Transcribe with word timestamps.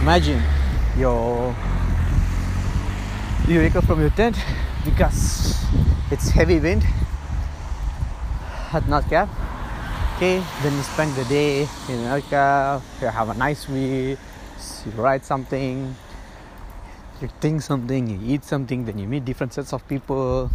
Imagine 0.00 0.42
your 0.96 1.54
you 3.46 3.60
wake 3.60 3.76
up 3.76 3.84
from 3.84 4.00
your 4.00 4.08
tent 4.10 4.34
because 4.84 5.60
it's 6.10 6.30
heavy 6.30 6.58
wind 6.58 6.86
at 8.72 8.88
North 8.88 9.08
Cap. 9.10 9.28
Okay, 10.16 10.42
then 10.62 10.72
you 10.72 10.82
spend 10.82 11.14
the 11.16 11.24
day 11.24 11.68
in 11.88 12.04
North 12.04 12.24
you 12.32 13.08
have 13.08 13.28
a 13.28 13.34
nice 13.34 13.68
meal, 13.68 14.16
you 14.86 14.92
write 14.96 15.24
something, 15.24 15.94
you 17.20 17.28
think 17.40 17.60
something, 17.60 18.08
you 18.08 18.18
eat 18.34 18.44
something, 18.44 18.84
then 18.86 18.98
you 18.98 19.06
meet 19.06 19.24
different 19.24 19.52
sets 19.52 19.72
of 19.72 19.86
people, 19.86 20.50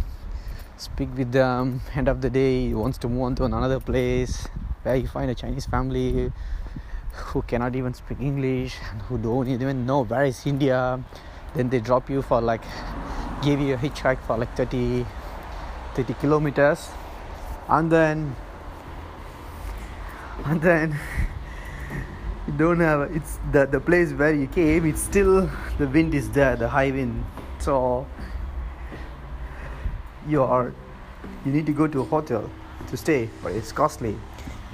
speak 0.76 1.08
with 1.16 1.30
them. 1.30 1.80
End 1.94 2.08
of 2.08 2.20
the 2.20 2.30
day, 2.30 2.66
you 2.66 2.78
wants 2.78 2.98
to 2.98 3.08
move 3.08 3.22
on 3.22 3.34
to 3.36 3.44
another 3.44 3.78
place 3.78 4.48
where 4.82 4.96
you 4.96 5.06
find 5.06 5.30
a 5.30 5.34
Chinese 5.34 5.66
family 5.66 6.32
who 7.16 7.42
cannot 7.42 7.74
even 7.74 7.94
speak 7.94 8.20
English 8.20 8.76
and 8.90 9.02
who 9.02 9.18
don't 9.18 9.48
even 9.48 9.86
know 9.86 10.04
where 10.04 10.24
is 10.24 10.46
India. 10.46 11.02
Then 11.54 11.68
they 11.70 11.80
drop 11.80 12.10
you 12.10 12.22
for 12.22 12.40
like, 12.40 12.62
give 13.42 13.60
you 13.60 13.74
a 13.74 13.76
hitchhike 13.76 14.20
for 14.20 14.36
like 14.36 14.54
30, 14.56 15.06
30 15.94 16.14
kilometers, 16.14 16.88
and 17.68 17.90
then, 17.90 18.36
and 20.44 20.60
then 20.60 20.98
you 22.46 22.52
don't 22.52 22.80
have 22.80 23.10
it's 23.16 23.38
the 23.52 23.66
the 23.66 23.80
place 23.80 24.12
where 24.12 24.32
you 24.32 24.46
came. 24.46 24.86
It's 24.86 25.02
still 25.02 25.50
the 25.78 25.86
wind 25.88 26.14
is 26.14 26.30
there, 26.30 26.56
the 26.56 26.68
high 26.68 26.90
wind. 26.90 27.24
So 27.58 28.06
you 30.28 30.42
are 30.42 30.72
you 31.44 31.52
need 31.52 31.66
to 31.66 31.72
go 31.72 31.86
to 31.86 32.00
a 32.00 32.04
hotel 32.04 32.50
to 32.88 32.96
stay, 32.96 33.28
but 33.42 33.52
it's 33.52 33.72
costly. 33.72 34.16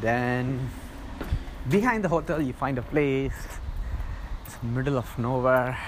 Then 0.00 0.68
behind 1.68 2.02
the 2.02 2.08
hotel 2.08 2.40
you 2.40 2.52
find 2.52 2.78
a 2.78 2.82
place. 2.82 3.34
It's 4.46 4.62
middle 4.62 4.98
of 4.98 5.18
nowhere. 5.18 5.78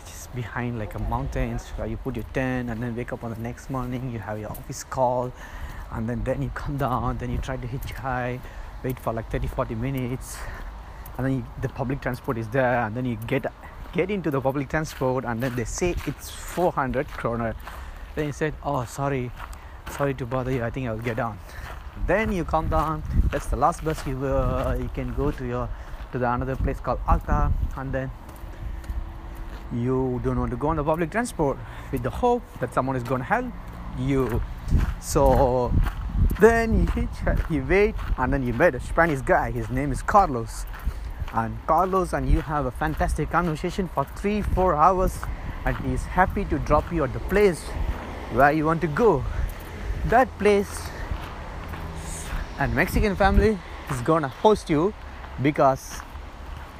It's 0.00 0.10
just 0.10 0.34
behind 0.34 0.78
like 0.78 0.94
a 0.94 0.98
mountains 0.98 1.66
where 1.76 1.88
you 1.88 1.96
put 1.96 2.14
your 2.16 2.24
tent 2.32 2.70
and 2.70 2.82
then 2.82 2.94
wake 2.94 3.12
up 3.12 3.24
on 3.24 3.30
the 3.34 3.40
next 3.40 3.68
morning. 3.68 4.12
You 4.12 4.20
have 4.20 4.38
your 4.38 4.50
office 4.50 4.84
call. 4.84 5.32
And 5.90 6.08
then 6.08 6.22
then 6.22 6.42
you 6.42 6.50
come 6.54 6.76
down. 6.76 7.18
Then 7.18 7.30
you 7.30 7.38
try 7.38 7.56
to 7.56 7.66
hitchhike. 7.66 8.40
Wait 8.84 8.98
for 8.98 9.12
like 9.12 9.30
30 9.30 9.48
40 9.48 9.74
minutes. 9.74 10.38
And 11.18 11.26
then 11.26 11.36
you, 11.38 11.46
the 11.60 11.68
public 11.68 12.00
transport 12.00 12.38
is 12.38 12.48
there. 12.48 12.80
And 12.80 12.94
then 12.94 13.04
you 13.04 13.16
get 13.26 13.46
get 13.92 14.10
into 14.10 14.30
the 14.30 14.40
public 14.40 14.68
transport. 14.68 15.24
And 15.24 15.42
then 15.42 15.56
they 15.56 15.64
say 15.64 15.96
it's 16.06 16.30
400 16.30 17.08
kroner. 17.08 17.56
Then 18.14 18.26
you 18.26 18.32
said 18.32 18.54
oh 18.62 18.84
sorry. 18.84 19.32
Sorry 19.90 20.14
to 20.14 20.26
bother 20.26 20.52
you. 20.52 20.62
I 20.62 20.70
think 20.70 20.86
i'll 20.86 20.96
get 20.98 21.16
down 21.16 21.38
then 22.06 22.32
you 22.32 22.44
come 22.44 22.68
down. 22.68 23.02
That's 23.30 23.46
the 23.46 23.56
last 23.56 23.84
bus 23.84 24.06
you 24.06 24.24
uh, 24.26 24.76
you 24.78 24.90
can 24.94 25.14
go 25.14 25.30
to 25.30 25.46
your 25.46 25.68
to 26.12 26.18
the 26.18 26.32
another 26.32 26.56
place 26.56 26.80
called 26.80 27.00
alta. 27.06 27.52
And 27.76 27.92
then 27.92 28.10
you 29.72 30.20
don't 30.24 30.38
want 30.38 30.50
to 30.50 30.56
go 30.56 30.68
on 30.68 30.76
the 30.76 30.84
public 30.84 31.10
transport 31.10 31.58
with 31.92 32.02
the 32.02 32.10
hope 32.10 32.42
that 32.60 32.74
someone 32.74 32.96
is 32.96 33.02
going 33.02 33.20
to 33.20 33.26
help 33.26 33.52
you. 33.98 34.42
So 35.00 35.72
then 36.40 36.80
you 36.80 36.86
hitch 36.86 37.38
you 37.50 37.64
wait 37.68 37.94
and 38.18 38.32
then 38.32 38.42
you 38.42 38.52
met 38.52 38.74
a 38.74 38.80
spanish 38.80 39.20
guy. 39.20 39.50
His 39.50 39.70
name 39.70 39.92
is 39.92 40.02
carlos. 40.02 40.66
And 41.32 41.56
carlos 41.66 42.12
and 42.12 42.28
you 42.28 42.40
have 42.40 42.66
a 42.66 42.72
fantastic 42.72 43.30
conversation 43.30 43.88
for 43.88 44.04
three 44.16 44.42
four 44.42 44.74
hours 44.74 45.16
and 45.64 45.76
he's 45.78 46.02
happy 46.02 46.44
to 46.46 46.58
drop 46.58 46.92
you 46.92 47.04
at 47.04 47.12
the 47.12 47.20
place 47.20 47.62
where 48.32 48.50
you 48.50 48.64
want 48.64 48.80
to 48.80 48.88
go. 48.88 49.24
That 50.06 50.28
place 50.38 50.88
and 52.60 52.74
Mexican 52.74 53.16
family 53.16 53.58
is 53.90 54.00
gonna 54.02 54.28
host 54.28 54.68
you 54.68 54.92
because 55.42 55.96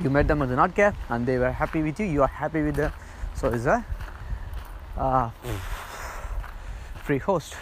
you 0.03 0.11
met 0.11 0.29
them 0.29 0.43
at 0.43 0.51
the 0.51 0.69
cap 0.77 0.95
and 1.09 1.25
they 1.25 1.39
were 1.39 1.51
happy 1.51 1.83
with 1.83 1.99
you. 1.99 2.05
You 2.05 2.23
are 2.23 2.29
happy 2.29 2.63
with 2.63 2.77
them. 2.77 2.93
So 3.35 3.49
it's 3.49 3.65
a 3.65 3.83
uh, 4.99 5.31
free 7.03 7.17
host. 7.17 7.55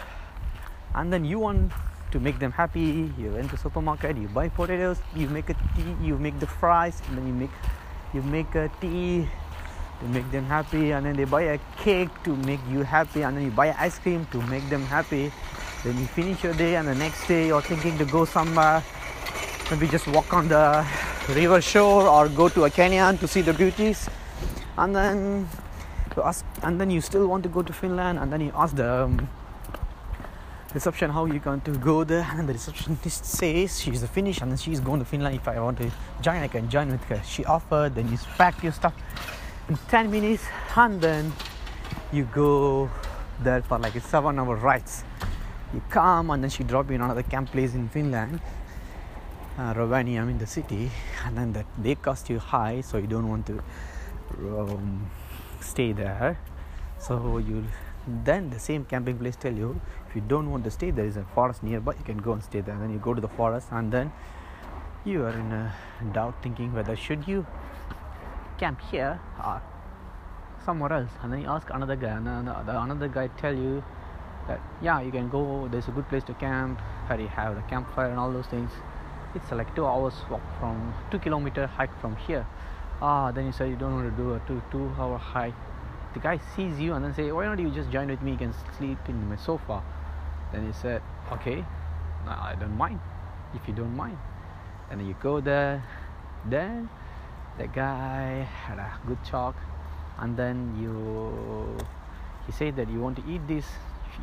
And 0.93 1.13
then 1.13 1.23
you 1.23 1.39
want 1.39 1.71
to 2.11 2.19
make 2.19 2.39
them 2.39 2.51
happy. 2.51 3.09
You 3.17 3.31
went 3.31 3.51
to 3.51 3.57
supermarket 3.57 4.17
you 4.17 4.27
buy 4.27 4.49
potatoes 4.49 4.97
you 5.15 5.29
make 5.29 5.49
a 5.49 5.53
tea 5.53 5.95
you 6.03 6.17
make 6.17 6.39
the 6.41 6.47
fries 6.47 7.01
and 7.07 7.19
then 7.19 7.27
you 7.27 7.33
make 7.33 7.51
you 8.13 8.21
make 8.23 8.53
a 8.55 8.69
tea 8.81 9.29
to 10.01 10.05
make 10.09 10.29
them 10.31 10.43
happy. 10.43 10.91
And 10.91 11.05
then 11.05 11.15
they 11.15 11.23
buy 11.23 11.43
a 11.43 11.59
cake 11.77 12.09
to 12.25 12.35
make 12.35 12.59
you 12.69 12.83
happy. 12.83 13.21
And 13.21 13.37
then 13.37 13.45
you 13.45 13.51
buy 13.51 13.73
ice 13.79 13.97
cream 13.97 14.27
to 14.33 14.41
make 14.47 14.67
them 14.67 14.83
happy 14.83 15.31
then 15.83 15.97
you 15.97 16.05
finish 16.07 16.43
your 16.43 16.53
day 16.53 16.75
and 16.75 16.87
the 16.87 16.95
next 16.95 17.25
day 17.27 17.47
you're 17.47 17.61
thinking 17.61 17.97
to 17.97 18.05
go 18.05 18.25
somewhere. 18.25 18.83
Maybe 19.71 19.87
just 19.87 20.07
walk 20.07 20.33
on 20.33 20.49
the 20.49 20.85
river 21.29 21.61
shore 21.61 22.07
or 22.07 22.27
go 22.27 22.49
to 22.49 22.65
a 22.65 22.69
canyon 22.69 23.17
to 23.19 23.27
see 23.27 23.41
the 23.41 23.53
beauties. 23.53 24.09
And 24.77 24.93
then 24.93 25.47
you 26.15 26.23
ask 26.23 26.43
and 26.63 26.81
then 26.81 26.89
you 26.89 26.99
still 26.99 27.27
want 27.27 27.43
to 27.43 27.49
go 27.49 27.61
to 27.61 27.71
finland 27.71 28.19
and 28.19 28.31
then 28.33 28.41
you 28.41 28.51
ask 28.55 28.75
the 28.75 29.03
um, 29.05 29.29
reception 30.73 31.11
how 31.11 31.25
you 31.25 31.39
going 31.39 31.61
to 31.61 31.71
go 31.77 32.03
there. 32.03 32.27
And 32.29 32.49
the 32.49 32.53
receptionist 32.53 33.23
says 33.25 33.79
she's 33.79 34.03
a 34.03 34.07
finnish 34.07 34.41
and 34.41 34.51
then 34.51 34.57
she's 34.57 34.81
going 34.81 34.99
to 34.99 35.05
finland 35.05 35.35
if 35.35 35.47
i 35.47 35.59
want 35.59 35.77
to 35.77 35.89
join 36.21 36.41
i 36.43 36.49
can 36.49 36.69
join 36.69 36.91
with 36.91 37.03
her. 37.05 37.21
She 37.25 37.45
offered 37.45 37.95
then 37.95 38.11
you 38.11 38.17
pack 38.37 38.61
your 38.63 38.73
stuff 38.73 38.93
in 39.69 39.77
10 39.87 40.11
minutes 40.11 40.43
and 40.75 40.99
then 40.99 41.31
you 42.11 42.25
go 42.33 42.89
there 43.41 43.61
for 43.61 43.79
like 43.79 43.95
a 43.95 44.01
seven 44.01 44.39
hour 44.39 44.55
rides 44.55 45.03
you 45.73 45.81
come 45.89 46.29
and 46.31 46.43
then 46.43 46.49
she 46.49 46.63
drop 46.63 46.89
you 46.89 46.95
in 46.95 47.01
another 47.01 47.23
camp 47.23 47.51
place 47.51 47.73
in 47.75 47.89
finland. 47.89 48.39
Uh, 49.57 49.73
Rovaniemi 49.73 50.31
in 50.31 50.37
the 50.37 50.47
city. 50.47 50.89
And 51.25 51.37
then 51.37 51.53
that 51.53 51.65
they 51.77 51.95
cost 51.95 52.29
you 52.29 52.39
high 52.39 52.81
so 52.81 52.97
you 52.97 53.07
don't 53.07 53.27
want 53.27 53.45
to 53.47 53.61
um, 54.39 55.09
stay 55.59 55.91
there. 55.91 56.39
So 56.97 57.37
you 57.37 57.65
then 58.23 58.49
the 58.49 58.59
same 58.59 58.85
camping 58.85 59.17
place 59.17 59.35
tell 59.35 59.53
you 59.53 59.79
if 60.07 60.15
you 60.15 60.21
don't 60.21 60.49
want 60.49 60.63
to 60.63 60.71
stay 60.71 60.89
there 60.89 61.05
is 61.05 61.17
a 61.17 61.23
forest 61.35 61.61
nearby 61.61 61.93
you 61.93 62.03
can 62.03 62.17
go 62.17 62.33
and 62.33 62.43
stay 62.43 62.61
there. 62.61 62.73
And 62.73 62.83
then 62.83 62.91
you 62.91 62.99
go 62.99 63.13
to 63.13 63.21
the 63.21 63.27
forest 63.27 63.67
and 63.71 63.91
then 63.91 64.11
you 65.05 65.23
are 65.23 65.31
in 65.31 65.51
a 65.51 65.73
doubt 66.13 66.41
thinking 66.41 66.73
whether 66.73 66.95
should 66.95 67.27
you 67.27 67.45
camp 68.57 68.79
here 68.91 69.19
or 69.45 69.61
somewhere 70.65 70.93
else. 70.93 71.11
And 71.21 71.33
then 71.33 71.41
you 71.41 71.47
ask 71.47 71.69
another 71.69 71.95
guy 71.95 72.09
and 72.09 72.25
then 72.25 72.45
the 72.45 72.81
another 72.81 73.07
guy 73.07 73.27
tell 73.37 73.53
you 73.53 73.83
that 74.49 74.59
yeah 74.81 74.99
you 74.99 75.11
can 75.11 75.29
go 75.29 75.69
there's 75.71 75.87
a 75.87 75.91
good 75.91 76.07
place 76.09 76.23
to 76.23 76.33
camp 76.33 76.81
where 77.07 77.21
you 77.21 77.27
have 77.27 77.55
the 77.55 77.61
campfire 77.73 78.09
and 78.09 78.19
all 78.19 78.31
those 78.31 78.47
things. 78.47 78.71
It's 79.35 79.51
like 79.51 79.73
two 79.75 79.85
hours 79.85 80.15
walk 80.29 80.41
from 80.59 80.93
two 81.11 81.19
kilometer 81.19 81.67
hike 81.67 81.95
from 82.01 82.15
here. 82.27 82.45
Ah 83.01 83.31
then 83.31 83.45
you 83.45 83.51
say 83.51 83.69
you 83.69 83.75
don't 83.75 83.95
want 83.95 84.09
to 84.09 84.23
do 84.23 84.33
a 84.33 84.39
two 84.47 84.61
two 84.71 84.91
hour 84.99 85.17
hike. 85.17 85.59
The 86.13 86.19
guy 86.19 86.39
sees 86.55 86.79
you 86.79 86.93
and 86.93 87.05
then 87.05 87.13
say 87.13 87.31
why 87.31 87.45
don't 87.45 87.59
you 87.59 87.69
just 87.69 87.91
join 87.91 88.07
with 88.09 88.21
me? 88.21 88.31
You 88.31 88.37
can 88.45 88.53
sleep 88.77 88.97
in 89.07 89.29
my 89.29 89.37
sofa. 89.37 89.81
Then 90.51 90.65
he 90.65 90.73
said 90.73 91.01
okay 91.31 91.63
i 92.27 92.55
don't 92.59 92.77
mind 92.77 92.99
if 93.53 93.67
you 93.67 93.73
don't 93.73 93.95
mind. 93.95 94.17
And 94.91 95.07
you 95.07 95.15
go 95.21 95.39
there. 95.39 95.83
Then 96.45 96.89
the 97.57 97.67
guy 97.67 98.47
had 98.65 98.79
a 98.79 98.91
good 99.07 99.23
talk. 99.23 99.55
And 100.17 100.35
then 100.35 100.75
you 100.81 101.77
he 102.45 102.51
said 102.51 102.75
that 102.77 102.89
you 102.89 102.99
want 102.99 103.17
to 103.17 103.23
eat 103.31 103.47
this 103.47 103.65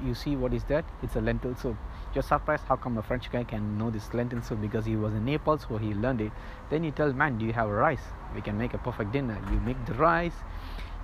you 0.04 0.14
see 0.14 0.36
what 0.36 0.52
is 0.52 0.64
that? 0.64 0.84
It's 1.02 1.16
a 1.16 1.20
lentil 1.20 1.54
soup. 1.56 1.76
You're 2.14 2.22
surprised 2.22 2.64
how 2.64 2.76
come 2.76 2.97
a 2.98 3.02
french 3.02 3.30
guy 3.30 3.44
can 3.44 3.76
know 3.78 3.91
this 3.91 4.12
lentil 4.14 4.42
soup 4.42 4.60
because 4.60 4.86
he 4.86 4.97
was 4.97 5.12
in 5.14 5.24
naples 5.24 5.66
so 5.69 5.76
he 5.76 5.94
learned 5.94 6.20
it. 6.20 6.32
Then 6.70 6.84
you 6.84 6.91
tell 6.91 7.12
man 7.12 7.38
do 7.38 7.44
you 7.44 7.52
have 7.52 7.69
rice? 7.69 8.06
We 8.34 8.41
can 8.41 8.58
make 8.58 8.75
a 8.75 8.78
perfect 8.78 9.12
dinner. 9.12 9.38
You 9.50 9.60
make 9.60 9.84
the 9.86 9.94
rice 9.94 10.34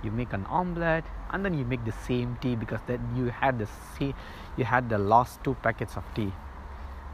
you 0.03 0.11
make 0.11 0.33
an 0.33 0.45
omelette 0.47 1.05
and 1.31 1.45
then 1.45 1.57
you 1.57 1.65
make 1.65 1.83
the 1.85 1.93
same 2.05 2.37
tea 2.41 2.55
because 2.55 2.81
then 2.87 2.99
you 3.15 3.27
had 3.27 3.57
the 3.57 3.67
see 3.97 4.13
you 4.57 4.65
had 4.65 4.89
the 4.89 4.97
last 4.97 5.43
two 5.43 5.55
packets 5.63 5.95
of 5.95 6.03
tea. 6.13 6.31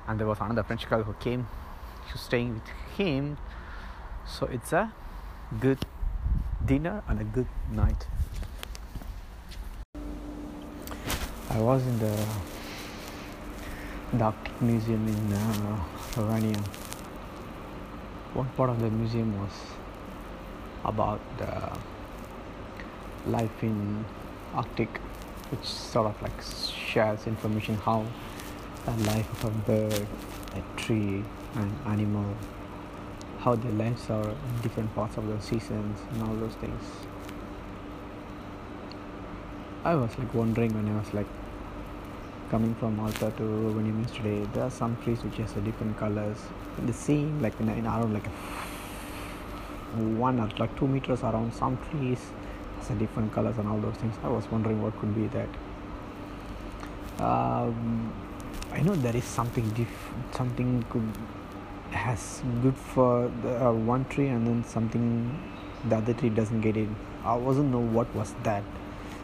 And 0.08 0.19
there 0.19 0.28
was 0.28 0.40
another 0.41 0.63
french 0.63 0.90
guy 0.90 1.02
who 1.02 1.13
came 1.13 1.47
to 2.12 2.18
staying 2.18 2.56
with 2.56 2.68
him. 2.97 3.38
So 4.25 4.47
it's 4.47 4.74
a 4.74 4.91
good 5.59 5.79
dinner 6.66 7.03
and 7.08 7.22
a 7.22 7.23
good 7.23 7.47
night 7.72 8.08
I 11.51 11.59
was 11.59 11.81
in 11.87 11.97
the, 11.97 12.16
the 14.13 14.23
Arctic 14.23 14.61
Museum 14.61 15.07
in 15.07 15.34
uh, 15.34 15.84
Rovaniemi. 16.11 16.63
One 18.35 18.46
part 18.55 18.69
of 18.69 18.79
the 18.79 18.91
museum 18.91 19.35
was 19.41 19.51
about 20.85 21.19
the 21.40 21.72
life 23.31 23.63
in 23.63 24.05
Arctic, 24.53 24.99
which 25.49 25.66
sort 25.66 26.05
of 26.05 26.22
like 26.22 26.40
shares 26.91 27.25
information 27.25 27.73
how 27.78 28.05
the 28.85 28.91
life 29.07 29.43
of 29.43 29.46
a 29.46 29.57
bird, 29.72 30.07
a 30.53 30.79
tree, 30.79 31.23
an 31.55 31.75
animal, 31.87 32.35
how 33.40 33.55
their 33.55 33.72
lives 33.72 34.07
are 34.11 34.29
in 34.29 34.61
different 34.61 34.93
parts 34.93 35.17
of 35.17 35.28
the 35.28 35.41
seasons 35.41 35.99
and 36.11 36.22
all 36.22 36.35
those 36.35 36.53
things. 36.55 36.84
I 39.84 39.96
was 39.96 40.16
like 40.19 40.31
wondering 40.35 40.73
when 40.75 40.87
I 40.93 40.99
was 40.99 41.11
like 41.13 41.25
coming 42.49 42.75
from 42.75 42.99
Alta 42.99 43.31
to 43.37 43.43
Rovaniemi 43.43 44.03
yesterday. 44.07 44.47
There 44.53 44.63
are 44.63 44.72
some 44.72 44.97
trees 45.03 45.23
which 45.23 45.37
has 45.37 45.55
a 45.55 45.61
different 45.61 45.97
colors. 45.97 46.37
And 46.78 46.90
the 46.90 46.93
same 46.93 47.41
like 47.41 47.59
in, 47.59 47.69
in 47.69 47.85
around 47.85 48.13
like 48.13 48.28
one 49.96 50.40
or 50.40 50.49
like 50.57 50.75
two 50.78 50.87
meters 50.87 51.23
around 51.23 51.53
some 51.53 51.78
trees 51.90 52.19
has 52.78 52.90
a 52.91 52.96
different 52.96 53.34
colors 53.34 53.57
and 53.57 53.67
all 53.67 53.79
those 53.79 53.96
things 53.96 54.16
i 54.23 54.28
was 54.28 54.46
wondering 54.51 54.81
what 54.81 54.97
could 54.99 55.13
be 55.16 55.28
that 55.28 55.49
um, 57.23 58.13
i 58.72 58.81
know 58.81 58.96
there 58.96 59.16
is 59.16 59.23
something 59.23 59.67
diff- 59.72 60.11
something 60.31 60.85
has 61.91 62.41
good 62.61 62.78
for 62.78 63.31
the, 63.41 63.66
uh, 63.66 63.72
one 63.72 64.05
tree 64.05 64.28
and 64.28 64.46
then 64.46 64.63
something 64.63 65.37
the 65.90 65.96
other 65.96 66.13
tree 66.13 66.29
doesn't 66.29 66.61
get 66.61 66.78
it 66.78 66.87
i 67.23 67.35
wasn't 67.35 67.69
know 67.72 67.79
what 67.79 68.13
was 68.16 68.35
that 68.43 68.63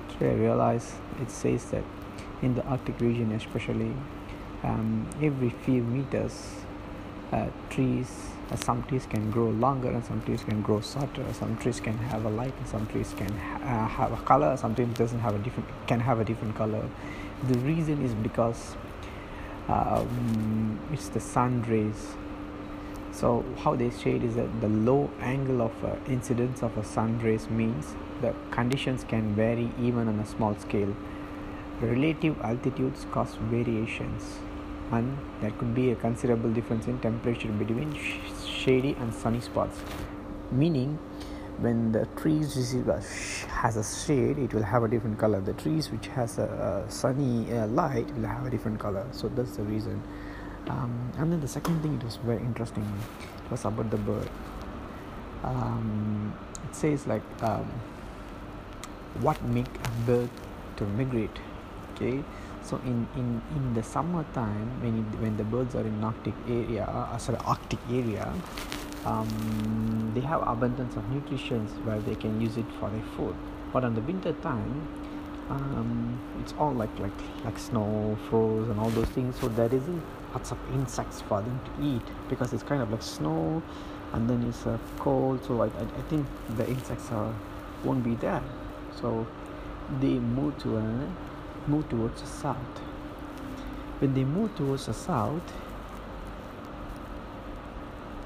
today 0.10 0.31
i 0.31 0.33
realized 0.33 0.94
it 1.22 1.30
says 1.30 1.66
that 1.66 1.83
in 2.46 2.56
the 2.56 2.64
arctic 2.66 3.00
region 3.02 3.32
especially 3.34 3.94
um, 4.64 5.08
every 5.22 5.50
few 5.66 5.82
meters 5.84 6.36
uh, 7.32 7.48
trees 7.70 8.08
uh, 8.52 8.56
some 8.56 8.84
trees 8.84 9.08
can 9.08 9.32
grow 9.32 9.50
longer 9.50 9.90
and 9.90 10.06
some 10.06 10.22
trees 10.22 10.44
can 10.44 10.62
grow 10.62 10.80
shorter. 10.80 11.26
Some 11.34 11.58
trees 11.58 11.80
can 11.80 11.98
have 11.98 12.26
a 12.26 12.30
light 12.30 12.54
and 12.60 12.68
some 12.68 12.86
trees 12.88 13.14
can 13.18 13.32
ha- 13.32 13.58
uh, 13.64 13.88
have 13.88 14.12
a 14.14 14.18
color. 14.18 14.56
Some 14.56 14.76
trees 14.76 14.90
doesn't 14.90 15.20
have 15.20 15.34
a 15.34 15.40
different 15.40 15.68
can 15.88 16.00
have 16.00 16.20
a 16.20 16.24
different 16.24 16.56
color. 16.56 16.88
The 17.48 17.58
reason 17.60 18.06
is 18.06 18.14
because 18.14 18.76
um, 19.68 20.80
it's 20.94 21.10
the 21.10 21.20
sun 21.20 21.64
rays. 21.64 22.14
So 23.12 23.44
how 23.60 23.76
they 23.76 23.90
shade 23.90 24.24
is 24.24 24.36
that 24.36 24.62
the 24.62 24.68
low 24.68 25.10
angle 25.22 25.62
of 25.62 25.84
uh, 25.84 25.96
incidence 26.08 26.62
of 26.62 26.78
a 26.78 26.84
sun 26.84 27.20
rays 27.20 27.50
means 27.50 27.96
the 28.22 28.36
conditions 28.52 29.06
can 29.06 29.34
vary 29.34 29.72
even 29.82 30.08
on 30.08 30.20
a 30.20 30.26
small 30.26 30.56
scale. 30.60 30.96
Relative 31.81 32.39
altitudes 32.42 33.06
cause 33.12 33.36
variations 33.36 34.39
and 34.92 35.18
there 35.42 35.51
could 35.51 35.74
be 35.75 35.92
a 35.92 35.95
considerable 35.95 36.50
difference 36.51 36.88
in 36.88 37.00
temperature 37.00 37.50
between 37.50 37.94
sh- 37.94 38.19
shady 38.48 38.95
and 39.00 39.13
sunny 39.13 39.42
spots. 39.42 39.80
Meaning 40.51 40.98
when 41.57 41.92
the 41.92 42.06
trees 42.18 42.75
has 43.48 43.77
a 43.77 43.83
shade 43.83 44.38
it 44.38 44.54
will 44.54 44.63
have 44.63 44.83
a 44.83 44.88
different 44.88 45.18
color. 45.18 45.42
The 45.42 45.54
trees 45.54 45.92
which 45.92 46.07
has 46.07 46.38
a, 46.38 46.86
a 46.88 46.92
sunny 46.92 47.51
uh, 47.51 47.68
light 47.68 48.10
will 48.16 48.27
have 48.27 48.45
a 48.45 48.50
different 48.50 48.80
color. 48.80 49.06
So 49.12 49.27
that's 49.27 49.57
the 49.57 49.63
reason. 49.63 50.01
Um, 50.68 51.12
and 51.18 51.31
then 51.31 51.42
the 51.42 51.48
second 51.48 51.81
thing 51.81 51.95
it 51.95 52.04
was 52.04 52.16
very 52.18 52.39
interesting. 52.39 52.89
It 53.45 53.51
was 53.51 53.66
about 53.66 53.92
the 53.92 53.98
bird. 53.98 54.30
Um, 55.44 56.33
it 56.63 56.75
says 56.75 57.06
like 57.06 57.22
um, 57.42 57.69
what 59.19 59.42
make 59.44 59.68
a 59.68 59.89
bird 60.06 60.30
to 60.77 60.86
migrate 60.86 61.38
okay? 61.96 62.24
So 62.64 62.78
in, 62.78 63.08
in, 63.16 63.42
in 63.56 63.74
the 63.74 63.84
summertime 63.84 64.82
when 64.82 65.00
it, 65.00 65.22
when 65.22 65.38
the 65.38 65.44
birds 65.44 65.76
are 65.76 65.82
in 65.82 66.04
arctic 66.04 66.34
area 66.48 66.84
uh, 66.84 67.18
sorry 67.18 67.38
arctic 67.46 67.80
area 67.92 68.34
um, 69.06 70.12
they 70.16 70.22
have 70.22 70.42
abundance 70.48 70.96
of 70.96 71.08
nutrition 71.12 71.68
where 71.86 72.00
they 72.00 72.16
can 72.16 72.42
use 72.42 72.58
it 72.58 72.66
for 72.80 72.90
their 72.90 73.04
food. 73.16 73.36
But 73.72 73.84
on 73.84 73.94
the 73.94 74.02
winter 74.02 74.34
time 74.34 74.88
um, 75.50 76.20
it's 76.42 76.54
all 76.58 76.74
like 76.74 76.98
like 77.00 77.12
like 77.44 77.60
snow 77.60 78.18
froze 78.30 78.68
and 78.68 78.80
all 78.80 78.90
those 78.90 79.10
things. 79.10 79.36
So 79.40 79.48
there 79.48 79.68
isn't 79.68 80.04
lots 80.34 80.52
of 80.52 80.58
insects 80.74 81.22
for 81.22 81.42
them 81.42 81.60
to 81.66 81.86
eat 81.86 82.08
because 82.30 82.52
it's 82.52 82.64
kind 82.64 82.82
of 82.82 82.92
like 82.92 83.04
snow 83.04 83.62
and 84.14 84.30
then 84.30 84.44
it's 84.44 84.66
uh, 84.66 84.78
cold. 84.98 85.46
So 85.46 85.62
I, 85.62 85.68
I, 85.68 85.84
I 85.84 86.02
think 86.10 86.26
the 86.58 86.68
insects 86.68 87.12
are 87.12 87.34
won't 87.84 88.04
be 88.04 88.16
there. 88.16 88.42
So 89.00 89.28
they 90.02 90.18
move 90.20 90.58
to 90.60 90.78
a 90.78 91.08
move 91.68 91.88
towards 91.90 92.22
the 92.22 92.28
south. 92.28 92.80
When 94.00 94.14
they 94.14 94.24
move 94.24 94.56
towards 94.56 94.86
the 94.88 94.94
south 94.94 95.54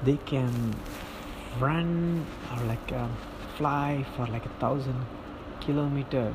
they 0.02 0.16
can 0.26 0.74
run 1.58 2.24
or 2.52 2.64
like 2.64 2.92
um, 2.92 3.14
fly 3.56 4.04
for 4.16 4.26
like 4.26 4.46
a 4.46 4.54
thousand 4.60 5.06
kilometer. 5.60 6.32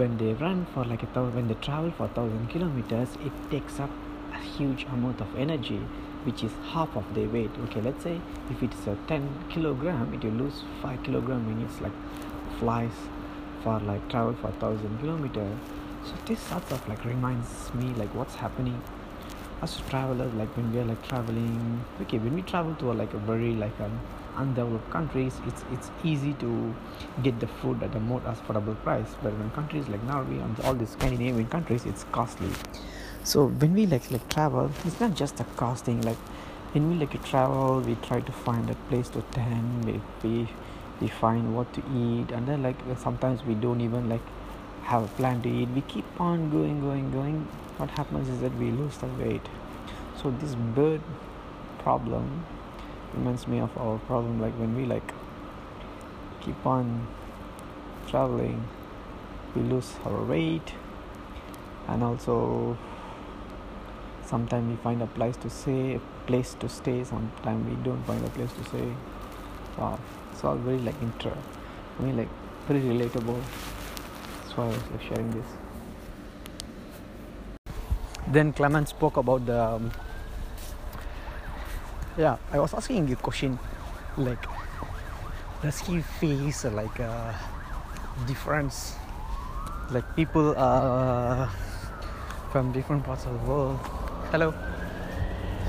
when 0.00 0.16
they 0.18 0.32
run 0.34 0.66
for 0.72 0.84
like 0.84 1.02
a 1.04 1.06
thousand 1.14 1.34
when 1.34 1.48
they 1.48 1.54
travel 1.66 1.90
for 1.98 2.04
a 2.04 2.12
thousand 2.16 2.48
kilometers 2.50 3.14
it 3.28 3.32
takes 3.50 3.80
up 3.84 3.90
a 4.32 4.42
huge 4.56 4.84
amount 4.96 5.20
of 5.20 5.34
energy 5.44 5.80
which 6.24 6.44
is 6.44 6.52
half 6.72 6.96
of 6.96 7.14
their 7.14 7.28
weight. 7.28 7.50
Okay 7.64 7.80
let's 7.80 8.02
say 8.04 8.20
if 8.50 8.62
it's 8.62 8.86
a 8.86 8.96
10 9.08 9.28
kilogram 9.48 10.12
it 10.14 10.24
will 10.24 10.38
lose 10.44 10.62
5 10.82 11.02
kilogram 11.02 11.46
when 11.46 11.64
it's 11.66 11.80
like 11.80 11.92
flies 12.60 13.00
for 13.62 13.78
like 13.80 14.08
travel 14.08 14.34
for 14.40 14.48
a 14.48 14.52
thousand 14.52 14.98
kilometers 15.00 15.58
so 16.04 16.12
this 16.26 16.40
sort 16.40 16.70
of 16.72 16.88
like 16.88 17.04
reminds 17.04 17.72
me 17.74 17.92
like 17.94 18.14
what's 18.14 18.34
happening 18.34 18.80
as 19.62 19.76
travelers 19.90 20.32
like 20.34 20.48
when 20.56 20.72
we 20.72 20.80
are 20.80 20.84
like 20.84 21.06
traveling. 21.06 21.84
Okay 22.02 22.18
when 22.18 22.34
we 22.34 22.42
travel 22.42 22.74
to 22.76 22.92
a, 22.92 22.94
like 22.94 23.12
a 23.14 23.18
very 23.18 23.54
like 23.54 23.78
um, 23.80 24.00
undeveloped 24.36 24.90
countries 24.90 25.34
it's 25.46 25.64
it's 25.72 25.90
easy 26.02 26.32
to 26.34 26.74
get 27.22 27.38
the 27.40 27.46
food 27.46 27.82
at 27.82 27.94
a 27.94 28.00
more 28.00 28.20
affordable 28.20 28.76
price. 28.82 29.14
But 29.22 29.34
when 29.34 29.50
countries 29.50 29.88
like 29.88 30.02
norway 30.04 30.38
and 30.38 30.58
all 30.60 30.74
these 30.74 30.90
scandinavian 30.90 31.48
countries 31.48 31.84
it's 31.84 32.04
costly. 32.12 32.50
So 33.22 33.46
when 33.46 33.74
we 33.74 33.86
like 33.86 34.10
like 34.10 34.28
travel 34.28 34.70
it's 34.84 35.00
not 35.00 35.14
just 35.14 35.40
a 35.40 35.44
costing 35.56 36.00
like 36.02 36.18
when 36.72 36.88
we 36.88 36.94
like 36.94 37.22
travel 37.24 37.80
we 37.80 37.96
try 37.96 38.20
to 38.20 38.32
find 38.32 38.70
a 38.70 38.74
place 38.88 39.08
to 39.10 39.22
tent 39.32 39.84
we, 39.84 40.00
we 40.22 40.48
we 41.00 41.08
find 41.08 41.56
what 41.56 41.72
to 41.72 41.80
eat 41.80 42.30
and 42.30 42.46
then 42.46 42.62
like 42.62 42.76
uh, 42.90 42.94
sometimes 42.96 43.42
we 43.44 43.54
don't 43.54 43.80
even 43.80 44.08
like 44.08 44.22
have 44.82 45.04
a 45.04 45.08
plan 45.08 45.40
to 45.42 45.48
eat. 45.48 45.68
We 45.70 45.82
keep 45.82 46.20
on 46.20 46.50
going 46.50 46.80
going 46.80 47.10
going. 47.10 47.46
What 47.78 47.90
happens 47.90 48.28
is 48.28 48.40
that 48.40 48.54
we 48.56 48.70
lose 48.70 48.98
the 48.98 49.06
weight. 49.06 49.46
So 50.20 50.30
this 50.30 50.54
bird 50.54 51.00
problem 51.78 52.44
reminds 53.14 53.48
me 53.48 53.58
of 53.60 53.76
our 53.78 53.98
problem 53.98 54.40
like 54.40 54.52
when 54.54 54.76
we 54.76 54.84
like 54.84 55.12
keep 56.40 56.66
on 56.66 57.06
traveling 58.06 58.68
we 59.54 59.62
lose 59.62 59.94
our 60.04 60.22
weight 60.24 60.74
and 61.88 62.04
also 62.04 62.76
sometimes 64.24 64.70
we 64.70 64.76
find 64.82 65.02
a 65.02 65.06
place 65.06 65.36
to 65.36 65.50
stay 65.50 65.94
a 65.94 66.00
place 66.26 66.54
to 66.60 66.68
stay. 66.68 67.02
Sometimes 67.02 67.68
we 67.68 67.76
don't 67.82 68.02
find 68.04 68.24
a 68.24 68.30
place 68.30 68.52
to 68.52 68.64
stay 68.64 68.92
wow 69.78 69.98
it's 70.32 70.44
all 70.44 70.56
very 70.56 70.78
like 70.78 71.00
inter 71.02 71.36
I 71.98 72.02
mean 72.02 72.16
like 72.16 72.28
very 72.66 72.80
relatable. 72.80 73.40
That's 74.42 74.56
why 74.56 74.64
I 74.64 74.68
was 74.68 74.90
like 74.90 75.02
sharing 75.02 75.30
this. 75.30 75.46
Then 78.28 78.52
Clement 78.52 78.88
spoke 78.88 79.16
about 79.16 79.44
the 79.46 79.60
um, 79.60 79.92
yeah 82.16 82.36
I 82.52 82.58
was 82.58 82.74
asking 82.74 83.08
you 83.08 83.14
a 83.14 83.16
question 83.16 83.58
like 84.16 84.44
does 85.62 85.78
he 85.80 86.00
face 86.00 86.64
like 86.64 86.98
a 87.00 87.36
difference? 88.26 88.96
Like 89.90 90.04
people 90.16 90.54
uh, 90.56 91.48
from 92.50 92.72
different 92.72 93.04
parts 93.04 93.26
of 93.26 93.32
the 93.32 93.44
world. 93.50 93.78
Hello? 94.30 94.54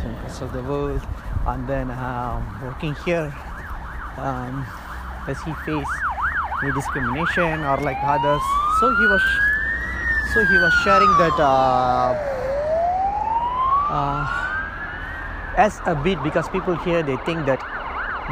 From 0.02 0.16
parts 0.16 0.42
of 0.42 0.54
the 0.54 0.64
world. 0.64 1.02
And 1.46 1.68
then 1.68 1.92
um, 1.92 2.46
working 2.64 2.96
here 3.04 3.36
um, 4.18 4.66
does 5.26 5.42
he 5.44 5.54
face 5.66 5.94
any 6.64 6.72
discrimination 6.74 7.64
or 7.64 7.78
like 7.78 7.98
others? 8.04 8.42
So 8.80 8.90
he 8.96 9.06
was 9.08 9.24
so 10.34 10.46
he 10.46 10.58
was 10.58 10.74
sharing 10.84 11.12
that 11.18 11.36
uh, 11.40 12.16
uh, 13.92 14.24
as 15.58 15.80
a 15.86 15.96
bit 15.96 16.22
because 16.24 16.48
people 16.50 16.76
here 16.78 17.04
they 17.04 17.18
think 17.28 17.46
that 17.46 17.60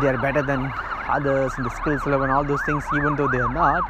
they 0.02 0.08
are 0.08 0.18
better 0.18 0.42
than 0.42 0.72
others 1.10 1.52
in 1.58 1.64
the 1.64 1.70
skills 1.72 2.06
level 2.06 2.24
and 2.24 2.32
all 2.32 2.44
those 2.44 2.62
things 2.66 2.84
even 2.96 3.16
though 3.16 3.28
they 3.28 3.40
are 3.40 3.54
not. 3.54 3.84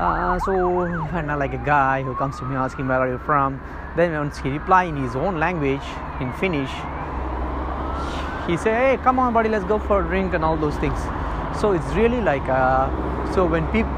Uh, 0.00 0.38
so 0.40 0.80
and 0.80 1.30
uh, 1.30 1.36
like 1.36 1.52
a 1.52 1.64
guy 1.64 2.02
who 2.02 2.14
comes 2.14 2.38
to 2.38 2.44
me 2.44 2.56
asking 2.56 2.88
where 2.88 2.98
are 2.98 3.10
you 3.10 3.18
from? 3.18 3.60
Then 3.96 4.12
once 4.12 4.38
he 4.38 4.48
reply 4.48 4.84
in 4.84 4.96
his 4.96 5.16
own 5.16 5.38
language 5.38 5.84
in 6.20 6.32
finnish 6.34 6.70
he 8.46 8.56
say 8.56 8.74
hey 8.74 8.98
come 9.02 9.18
on 9.18 9.32
buddy 9.32 9.48
let's 9.48 9.64
go 9.64 9.78
for 9.78 10.04
a 10.04 10.06
drink 10.06 10.34
and 10.34 10.44
all 10.44 10.56
those 10.56 10.76
things 10.76 10.98
so 11.60 11.72
it's 11.72 11.92
really 11.94 12.20
like 12.20 12.46
uh, 12.48 12.88
so 13.34 13.46
when 13.46 13.66
people 13.68 13.92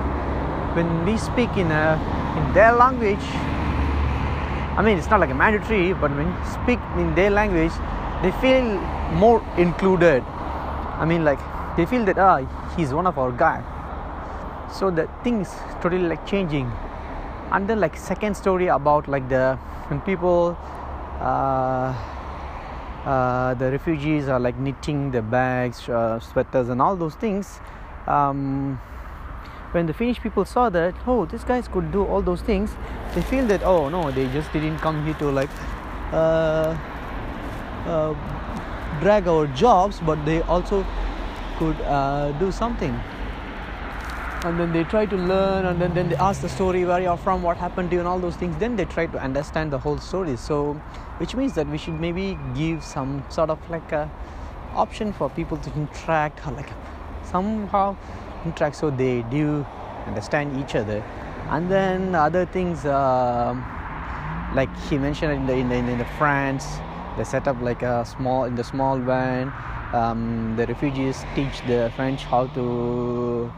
when 0.74 1.04
we 1.04 1.18
speak 1.18 1.50
in 1.56 1.70
a, 1.70 2.00
in 2.38 2.54
their 2.54 2.72
language 2.72 3.24
I 4.74 4.80
mean, 4.80 4.96
it's 4.96 5.10
not 5.10 5.20
like 5.20 5.28
a 5.28 5.34
mandatory, 5.34 5.92
but 5.92 6.10
when 6.16 6.28
you 6.28 6.44
speak 6.50 6.80
in 6.96 7.14
their 7.14 7.28
language, 7.28 7.72
they 8.22 8.32
feel 8.40 8.64
more 9.12 9.44
included. 9.58 10.22
I 10.22 11.04
mean, 11.04 11.24
like 11.24 11.38
they 11.76 11.84
feel 11.84 12.06
that 12.06 12.16
ah, 12.16 12.40
he's 12.74 12.94
one 12.94 13.06
of 13.06 13.18
our 13.18 13.30
guy. 13.30 13.62
So 14.72 14.90
the 14.90 15.10
things 15.22 15.50
totally 15.82 16.08
like 16.08 16.26
changing. 16.26 16.72
And 17.50 17.68
then 17.68 17.80
like 17.80 17.98
second 17.98 18.34
story 18.34 18.68
about 18.68 19.08
like 19.08 19.28
the 19.28 19.58
when 19.88 20.00
people, 20.00 20.56
uh, 21.20 21.92
uh, 23.04 23.54
the 23.54 23.70
refugees 23.70 24.28
are 24.28 24.38
like 24.40 24.58
knitting 24.58 25.10
the 25.10 25.22
bags, 25.22 25.88
uh, 25.88 26.20
sweaters, 26.20 26.68
and 26.68 26.80
all 26.80 26.96
those 26.96 27.14
things. 27.14 27.60
Um, 28.06 28.80
when 29.72 29.86
the 29.86 29.94
Finnish 29.94 30.20
people 30.20 30.44
saw 30.44 30.68
that, 30.70 30.94
oh, 31.06 31.24
these 31.26 31.44
guys 31.44 31.66
could 31.66 31.90
do 31.92 32.04
all 32.04 32.22
those 32.22 32.42
things, 32.42 32.76
they 33.14 33.22
feel 33.22 33.46
that, 33.46 33.62
oh 33.62 33.88
no, 33.88 34.10
they 34.10 34.28
just 34.28 34.52
didn't 34.52 34.78
come 34.78 35.04
here 35.04 35.14
to 35.14 35.30
like 35.30 35.50
uh, 36.12 36.76
uh, 37.86 38.14
drag 39.00 39.26
our 39.26 39.46
jobs, 39.48 40.00
but 40.00 40.22
they 40.24 40.42
also 40.42 40.84
could 41.58 41.80
uh, 41.82 42.32
do 42.32 42.52
something 42.52 43.00
and 44.44 44.58
then 44.58 44.72
they 44.72 44.82
try 44.84 45.06
to 45.06 45.16
learn 45.16 45.66
and 45.66 45.80
then, 45.80 45.94
then 45.94 46.08
they 46.08 46.16
ask 46.16 46.40
the 46.40 46.48
story 46.48 46.84
where 46.84 47.00
you're 47.00 47.16
from 47.16 47.42
what 47.42 47.56
happened 47.56 47.90
to 47.90 47.96
you 47.96 48.00
and 48.00 48.08
all 48.08 48.18
those 48.18 48.34
things. 48.34 48.56
Then 48.58 48.74
they 48.74 48.84
try 48.84 49.06
to 49.06 49.18
understand 49.22 49.72
the 49.72 49.78
whole 49.78 49.98
story. 49.98 50.36
So 50.36 50.74
which 51.18 51.36
means 51.36 51.54
that 51.54 51.68
we 51.68 51.78
should 51.78 52.00
maybe 52.00 52.36
give 52.54 52.82
some 52.82 53.24
sort 53.28 53.50
of 53.50 53.58
like 53.70 53.92
a 53.92 54.10
option 54.74 55.12
for 55.12 55.30
people 55.30 55.58
to 55.58 55.72
interact 55.74 56.44
or 56.46 56.52
like 56.52 56.70
somehow 57.22 57.96
interact 58.44 58.76
so 58.76 58.90
they 58.90 59.22
do 59.22 59.64
understand 60.06 60.58
each 60.60 60.74
other. 60.74 61.04
And 61.50 61.70
then 61.70 62.14
other 62.14 62.44
things 62.46 62.84
um, 62.84 63.64
like 64.56 64.74
he 64.88 64.98
mentioned 64.98 65.32
in 65.32 65.46
the, 65.46 65.54
in 65.54 65.68
the 65.68 65.76
in 65.76 65.98
the 65.98 66.04
France 66.18 66.66
they 67.16 67.24
set 67.24 67.46
up 67.46 67.60
like 67.60 67.82
a 67.82 68.04
small 68.04 68.44
in 68.44 68.56
the 68.56 68.64
small 68.64 68.98
van. 68.98 69.52
Um, 69.92 70.56
the 70.56 70.66
refugees 70.66 71.24
teach 71.34 71.60
the 71.66 71.92
French 71.94 72.24
how 72.24 72.46
to 72.48 73.52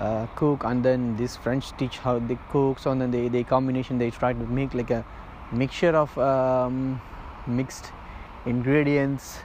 uh, 0.00 0.26
cook 0.34 0.64
and 0.64 0.84
then 0.84 1.16
this 1.16 1.36
French 1.36 1.76
teach 1.76 1.98
how 1.98 2.18
they 2.18 2.38
cook 2.50 2.78
so 2.78 2.94
then 2.94 3.10
they, 3.10 3.28
they 3.28 3.44
combination 3.44 3.98
they 3.98 4.10
try 4.10 4.32
to 4.32 4.46
make 4.46 4.74
like 4.74 4.90
a 4.90 5.04
mixture 5.52 5.94
of 5.94 6.16
um, 6.18 7.00
mixed 7.46 7.92
ingredients 8.46 9.40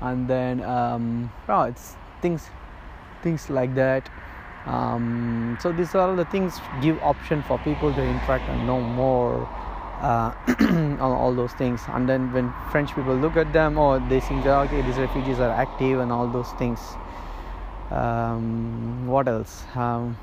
and 0.00 0.28
then 0.28 0.62
um, 0.62 1.30
oh, 1.48 1.62
it's 1.62 1.96
things 2.20 2.48
things 3.22 3.50
like 3.50 3.74
that. 3.74 4.08
Um, 4.66 5.56
so 5.60 5.72
these 5.72 5.94
are 5.94 6.08
all 6.08 6.16
the 6.16 6.24
things 6.24 6.60
give 6.82 7.00
option 7.02 7.42
for 7.42 7.58
people 7.58 7.92
to 7.94 8.02
interact 8.02 8.48
and 8.48 8.66
know 8.66 8.80
more 8.80 9.48
uh, 10.00 10.32
on 10.60 11.00
all 11.00 11.34
those 11.34 11.52
things. 11.52 11.80
And 11.88 12.08
then 12.08 12.32
when 12.32 12.52
french 12.70 12.94
people 12.94 13.14
look 13.14 13.36
at 13.36 13.52
them 13.52 13.78
or 13.78 13.96
oh, 13.96 14.08
they 14.08 14.20
think 14.20 14.44
okay 14.44 14.82
these 14.82 14.96
refugees 14.96 15.38
are 15.38 15.50
active 15.50 16.00
and 16.00 16.12
all 16.12 16.28
those 16.28 16.50
things 16.52 16.80
um, 17.90 19.06
what 19.06 19.28
else? 19.28 19.64
Um, 19.74 20.16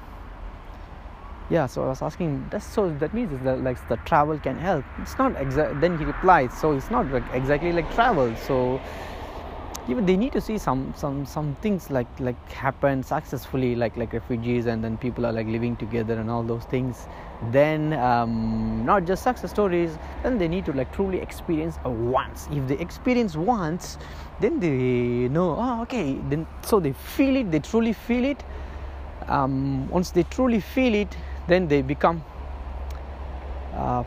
yeah 1.49 1.65
so 1.67 1.83
i 1.83 1.87
was 1.87 2.01
asking 2.01 2.45
that's 2.49 2.65
so 2.65 2.89
that 2.99 3.13
means 3.13 3.29
that 3.43 3.61
like 3.63 3.77
the 3.89 3.97
travel 3.97 4.39
can 4.39 4.57
help. 4.57 4.83
It's 4.99 5.17
not 5.17 5.39
exact 5.39 5.81
then 5.81 5.97
he 5.97 6.05
replied 6.05 6.53
so 6.53 6.71
it's 6.71 6.89
not 6.89 7.11
like 7.11 7.23
exactly 7.33 7.71
like 7.71 7.93
travel. 7.93 8.35
So 8.35 8.79
even 9.89 10.05
they 10.05 10.15
need 10.15 10.31
to 10.31 10.39
see 10.39 10.57
some 10.57 10.93
some 10.95 11.25
some 11.25 11.55
things 11.61 11.89
like 11.91 12.07
like 12.19 12.51
happen 12.51 13.03
successfully 13.03 13.75
like 13.75 13.97
like 13.97 14.13
refugees 14.13 14.65
and 14.65 14.81
then 14.81 14.97
people 14.97 15.25
are 15.25 15.33
like 15.33 15.45
living 15.47 15.75
together 15.75 16.13
and 16.13 16.29
all 16.29 16.43
those 16.43 16.63
things. 16.65 17.07
Then 17.51 17.91
um, 17.93 18.85
not 18.85 19.05
just 19.05 19.23
success 19.23 19.51
stories 19.51 19.97
then 20.23 20.37
they 20.37 20.47
need 20.47 20.65
to 20.65 20.73
like 20.73 20.93
truly 20.93 21.19
experience 21.19 21.77
once. 21.83 22.47
If 22.51 22.67
they 22.67 22.77
experience 22.77 23.35
once 23.35 23.97
then 24.39 24.59
they 24.59 25.27
know 25.27 25.57
oh 25.59 25.81
okay. 25.81 26.13
Then 26.29 26.47
so 26.61 26.79
they 26.79 26.93
feel 26.93 27.35
it 27.35 27.51
they 27.51 27.59
truly 27.59 27.93
feel 27.93 28.23
it. 28.23 28.43
Um, 29.27 29.89
once 29.89 30.11
they 30.11 30.23
truly 30.23 30.59
feel 30.59 30.93
it 30.93 31.17
then 31.47 31.67
they 31.67 31.81
become 31.81 32.23
uh, 33.73 34.03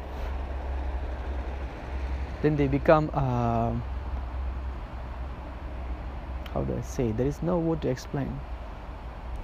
then 2.40 2.56
they 2.56 2.66
become 2.66 3.11
uh, 3.12 3.73
how 6.56 6.64
do 6.64 6.75
I 6.75 6.80
say 6.80 7.12
there 7.12 7.26
is 7.26 7.42
no 7.42 7.58
word 7.58 7.82
to 7.82 7.88
explain. 7.88 8.40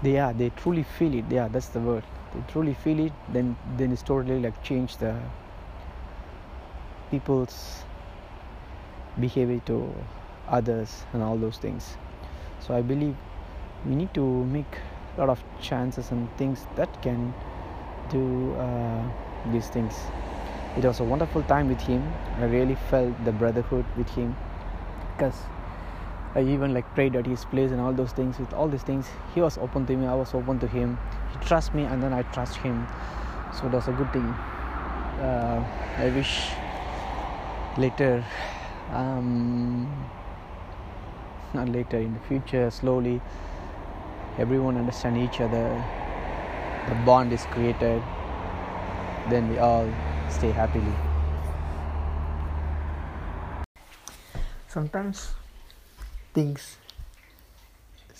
They 0.03 0.19
are 0.19 0.33
they 0.33 0.51
truly 0.51 0.83
feel 0.83 1.15
it. 1.15 1.27
Yeah 1.31 1.49
that's 1.49 1.69
the 1.69 1.81
word. 1.81 2.05
They 2.35 2.43
truly 2.53 2.75
feel 2.85 3.01
it 3.07 3.13
then 3.29 3.57
then 3.77 3.93
it's 3.93 4.03
totally 4.11 4.41
like 4.41 4.63
change 4.63 4.97
the 4.97 5.15
people's 7.11 7.59
behavior 9.21 9.61
to 9.67 9.77
others 10.49 11.05
and 11.13 11.23
all 11.23 11.37
those 11.37 11.59
things. 11.59 11.97
So 12.67 12.75
I 12.75 12.81
believe 12.81 13.17
we 13.87 13.95
need 13.95 14.15
to 14.15 14.27
make 14.57 14.79
a 15.17 15.21
lot 15.21 15.29
of 15.29 15.45
chances 15.61 16.11
and 16.11 16.35
things 16.39 16.67
that 16.77 17.03
can 17.03 17.35
do 18.11 18.55
uh, 18.55 19.03
these 19.53 19.69
things. 19.69 20.05
It 20.79 20.85
was 20.87 21.01
a 21.01 21.05
wonderful 21.05 21.43
time 21.43 21.69
with 21.69 21.83
him. 21.83 22.03
I 22.39 22.45
really 22.45 22.77
felt 22.91 23.25
the 23.27 23.33
brotherhood 23.33 23.85
with 23.97 24.09
him. 24.09 24.35
Because 25.17 25.43
I 26.35 26.41
even 26.41 26.73
like 26.73 26.87
prayed 26.95 27.15
at 27.15 27.27
his 27.27 27.45
place 27.45 27.71
and 27.73 27.81
all 27.81 27.93
those 27.93 28.13
things. 28.13 28.39
With 28.39 28.55
all 28.55 28.67
these 28.67 28.83
things, 28.83 29.07
he 29.35 29.43
was 29.43 29.59
open 29.59 29.87
to 29.87 29.97
me. 29.97 30.07
I 30.07 30.15
was 30.15 30.33
open 30.35 30.59
to 30.61 30.67
him. 30.67 30.99
He 31.31 31.47
trusts 31.47 31.75
me, 31.75 31.85
and 31.85 32.03
then 32.03 32.15
I 32.15 32.23
trust 32.23 32.57
him. 32.57 32.87
So 33.61 33.69
that's 33.69 33.89
a 33.89 33.93
good 33.93 34.11
thing. 34.13 34.25
Uh, 35.21 35.63
I 35.99 36.09
wish 36.09 36.49
later, 37.77 38.25
um, 38.93 39.87
not 41.53 41.69
later 41.69 41.99
in 41.99 42.15
the 42.15 42.21
future, 42.21 42.71
slowly, 42.71 43.21
everyone 44.39 44.79
understand 44.79 45.19
each 45.19 45.41
other. 45.41 45.85
The 46.89 46.95
bond 47.05 47.33
is 47.33 47.45
created. 47.47 48.03
Then 49.29 49.51
we 49.51 49.59
all 49.59 49.87
stay 50.31 50.51
happily. 50.51 50.95
Sometimes 54.67 55.35
things 56.33 56.79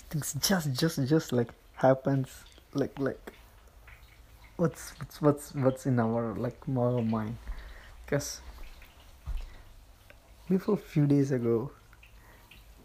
things 0.09 0.35
just 0.41 0.73
just 0.73 1.07
just 1.07 1.33
like 1.33 1.49
happens 1.75 2.43
like 2.73 2.97
like 2.99 3.33
what's 4.57 4.91
what's 4.99 5.21
what's 5.21 5.55
what's 5.55 5.85
in 5.85 5.99
our 5.99 6.35
like 6.35 6.67
more 6.67 7.01
mind. 7.03 7.37
Because 8.05 8.41
before 10.49 10.75
a 10.75 10.77
few 10.77 11.07
days 11.07 11.31
ago 11.31 11.71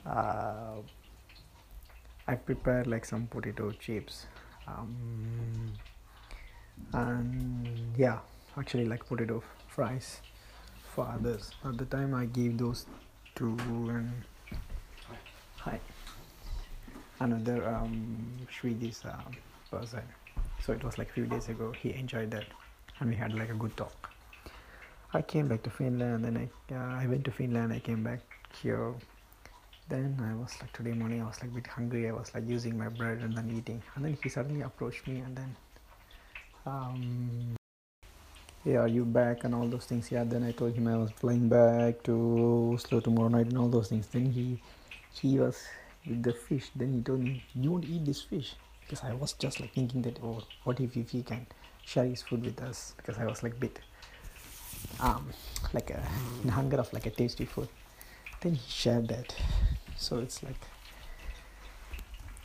uh, 0.06 0.76
I 2.26 2.35
prepared 2.35 2.87
like 2.87 3.04
some 3.04 3.26
potato 3.26 3.70
chips 3.73 4.26
um, 4.66 5.73
and 6.92 7.68
yeah 7.97 8.18
actually 8.56 8.87
like 8.87 9.06
potato 9.06 9.42
fries 9.68 10.20
for 10.94 11.06
others. 11.06 11.50
At 11.64 11.76
the 11.78 11.85
time 11.85 12.14
I 12.14 12.25
gave 12.25 12.58
those 12.58 12.87
to 13.37 13.56
and 13.88 14.12
hi. 15.60 15.80
Another 17.20 17.68
um, 17.68 18.26
Swedish 18.60 19.04
uh, 19.04 19.16
person. 19.70 20.02
So 20.64 20.72
it 20.72 20.84
was 20.84 20.98
like 20.98 21.10
a 21.10 21.12
few 21.12 21.26
days 21.26 21.48
ago. 21.48 21.72
He 21.72 21.92
enjoyed 21.94 22.30
that. 22.30 22.44
And 23.00 23.10
we 23.10 23.16
had 23.16 23.34
like 23.34 23.50
a 23.50 23.54
good 23.54 23.76
talk. 23.76 24.10
I 25.14 25.22
came 25.22 25.48
back 25.48 25.62
to 25.64 25.70
Finland 25.70 26.24
and 26.24 26.24
then 26.24 26.50
I, 26.70 26.74
uh, 26.74 27.02
I 27.02 27.06
went 27.06 27.24
to 27.24 27.30
Finland. 27.30 27.72
I 27.72 27.80
came 27.80 28.04
back 28.04 28.20
here. 28.62 28.94
Then 29.88 30.20
I 30.22 30.34
was 30.34 30.54
like 30.60 30.72
today 30.72 30.92
morning 30.92 31.22
I 31.22 31.26
was 31.26 31.40
like 31.40 31.50
a 31.50 31.54
bit 31.54 31.66
hungry. 31.66 32.08
I 32.08 32.12
was 32.12 32.32
like 32.34 32.46
using 32.46 32.76
my 32.78 32.88
bread 32.88 33.18
and 33.18 33.34
then 33.36 33.50
eating. 33.56 33.82
And 33.94 34.04
then 34.04 34.18
he 34.22 34.28
suddenly 34.28 34.62
approached 34.62 35.06
me 35.06 35.20
and 35.20 35.36
then 35.36 35.56
um, 36.66 37.56
yeah 38.64 38.80
are 38.80 38.88
you 38.88 39.04
back? 39.04 39.44
and 39.44 39.54
all 39.54 39.66
those 39.66 39.86
things. 39.86 40.12
Yeah 40.12 40.24
then 40.24 40.44
I 40.44 40.52
told 40.52 40.74
him 40.74 40.86
I 40.86 40.96
was 40.96 41.10
flying 41.10 41.48
back 41.48 42.02
to 42.04 42.74
Oslo 42.74 43.00
tomorrow 43.00 43.28
night 43.28 43.46
and 43.46 43.58
all 43.58 43.68
those 43.68 43.88
things. 43.88 44.06
Then 44.08 44.30
he 44.30 44.60
he 45.12 45.38
was 45.38 45.62
with 46.06 46.22
the 46.22 46.32
fish. 46.32 46.70
Then 46.74 46.94
he 46.94 47.02
told 47.02 47.20
me 47.20 47.42
you 47.54 47.72
won't 47.72 47.84
eat 47.84 48.04
this 48.04 48.22
fish. 48.22 48.54
Because 48.80 49.04
i 49.04 49.12
was 49.12 49.34
just 49.34 49.60
like 49.60 49.74
thinking 49.74 50.00
that 50.02 50.18
oh 50.22 50.42
what 50.64 50.80
if, 50.80 50.96
if 50.96 51.10
he 51.10 51.22
can 51.22 51.46
share 51.84 52.04
his 52.04 52.22
food 52.22 52.42
with 52.44 52.60
us? 52.62 52.94
Because 52.96 53.18
i 53.18 53.26
was 53.26 53.42
like 53.42 53.58
bit 53.60 53.78
um 55.00 55.28
like 55.72 55.90
a 55.90 56.02
in 56.42 56.48
hunger 56.48 56.78
of 56.78 56.92
like 56.92 57.06
a 57.06 57.10
tasty 57.10 57.44
food. 57.44 57.68
Then 58.40 58.54
he 58.54 58.70
shared 58.70 59.08
that. 59.08 59.34
So 59.96 60.18
it's 60.18 60.42
like 60.42 60.60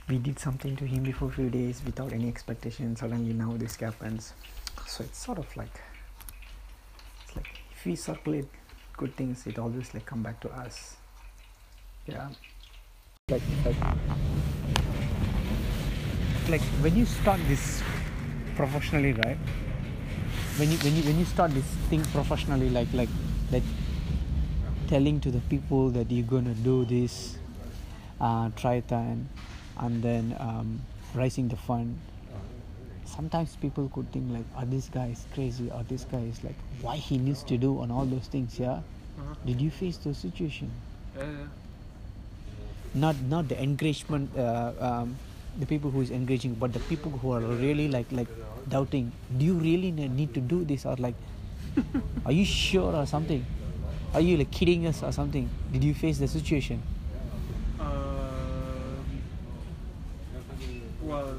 we 0.10 0.18
did 0.18 0.38
something 0.38 0.76
to 0.76 0.86
him 0.86 1.04
before 1.04 1.32
few 1.32 1.50
days 1.50 1.82
without 1.86 2.12
any 2.12 2.28
expectation 2.28 2.96
suddenly 2.96 3.34
now 3.34 3.56
this 3.56 3.76
happens. 3.78 4.34
So 4.86 5.04
it's 5.04 5.18
sort 5.18 5.38
of 5.38 5.56
like 5.56 5.80
it's 7.24 7.36
like 7.38 7.62
if 7.72 7.86
we 7.86 7.96
circulate 7.96 8.48
good 8.98 9.16
things 9.16 9.48
it 9.48 9.58
always 9.58 9.94
like 9.94 10.06
come 10.06 10.22
back 10.22 10.40
to 10.42 10.50
us 10.50 10.98
yeah. 12.08 12.28
Like 13.30 13.42
like 13.66 13.76
like 16.50 16.62
when 16.84 16.96
you 16.96 17.06
start 17.06 17.40
this 17.48 17.82
professionally 18.56 19.14
right? 19.14 19.38
When 20.58 20.72
you 20.72 20.78
when 20.80 20.96
you 20.96 21.04
when 21.04 21.20
you 21.20 21.26
start 21.26 21.52
this 21.52 21.66
thing 21.90 22.04
professionally 22.12 22.70
like 22.70 22.92
like 22.94 23.10
like 23.52 23.64
telling 24.88 25.20
to 25.22 25.32
the 25.32 25.40
people 25.48 25.90
that 25.92 26.12
you're 26.12 26.28
gonna 26.28 26.54
do 26.54 26.84
this 26.86 27.38
uh, 28.20 28.50
triathlon 28.50 29.26
and 29.80 30.04
then 30.04 30.36
um, 30.40 30.82
raising 31.16 31.48
the 31.48 31.56
fund. 31.56 31.98
Sometimes 33.06 33.56
people 33.56 33.90
could 33.94 34.12
think 34.12 34.32
like 34.32 34.46
oh 34.58 34.66
this 34.66 34.90
guy 34.90 35.08
is 35.08 35.26
crazy. 35.34 35.72
Or 35.72 35.84
this 35.84 36.04
guy 36.04 36.28
is 36.28 36.44
like 36.44 36.60
why 36.82 36.98
he 36.98 37.18
needs 37.18 37.44
to 37.44 37.58
do 37.58 37.80
on 37.80 37.90
all 37.90 38.06
those 38.06 38.28
things 38.28 38.60
yeah? 38.60 38.82
Uh-huh. 39.14 39.36
did 39.46 39.62
you 39.62 39.70
face 39.70 39.98
those 39.98 40.18
situation? 40.18 40.72
Yeah, 41.16 41.24
yeah 41.24 41.63
not 42.94 43.16
not 43.30 43.48
the 43.50 43.62
engagement 43.62 44.30
uh, 44.38 44.72
um, 44.80 45.16
the 45.60 45.66
people 45.66 45.90
who 45.92 46.02
is 46.02 46.12
engaging 46.12 46.54
but 46.54 46.74
the 46.74 46.80
people 46.92 47.12
who 47.12 47.32
are 47.32 47.42
really 47.42 47.88
like 47.88 48.06
like 48.12 48.28
doubting 48.70 49.12
do 49.38 49.46
you 49.46 49.54
really 49.56 49.92
need 49.92 50.34
to 50.34 50.40
do 50.40 50.64
this 50.64 50.86
or 50.86 50.96
like 50.98 51.16
are 52.26 52.32
you 52.32 52.46
sure 52.46 52.94
or 52.96 53.06
something 53.06 53.46
are 54.14 54.22
you 54.22 54.38
like 54.38 54.52
kidding 54.52 54.86
us 54.86 55.04
or 55.04 55.12
something 55.12 55.50
did 55.72 55.84
you 55.84 55.94
face 55.94 56.18
the 56.20 56.28
situation 56.28 56.82
uh, 57.80 58.14
Well, 61.02 61.36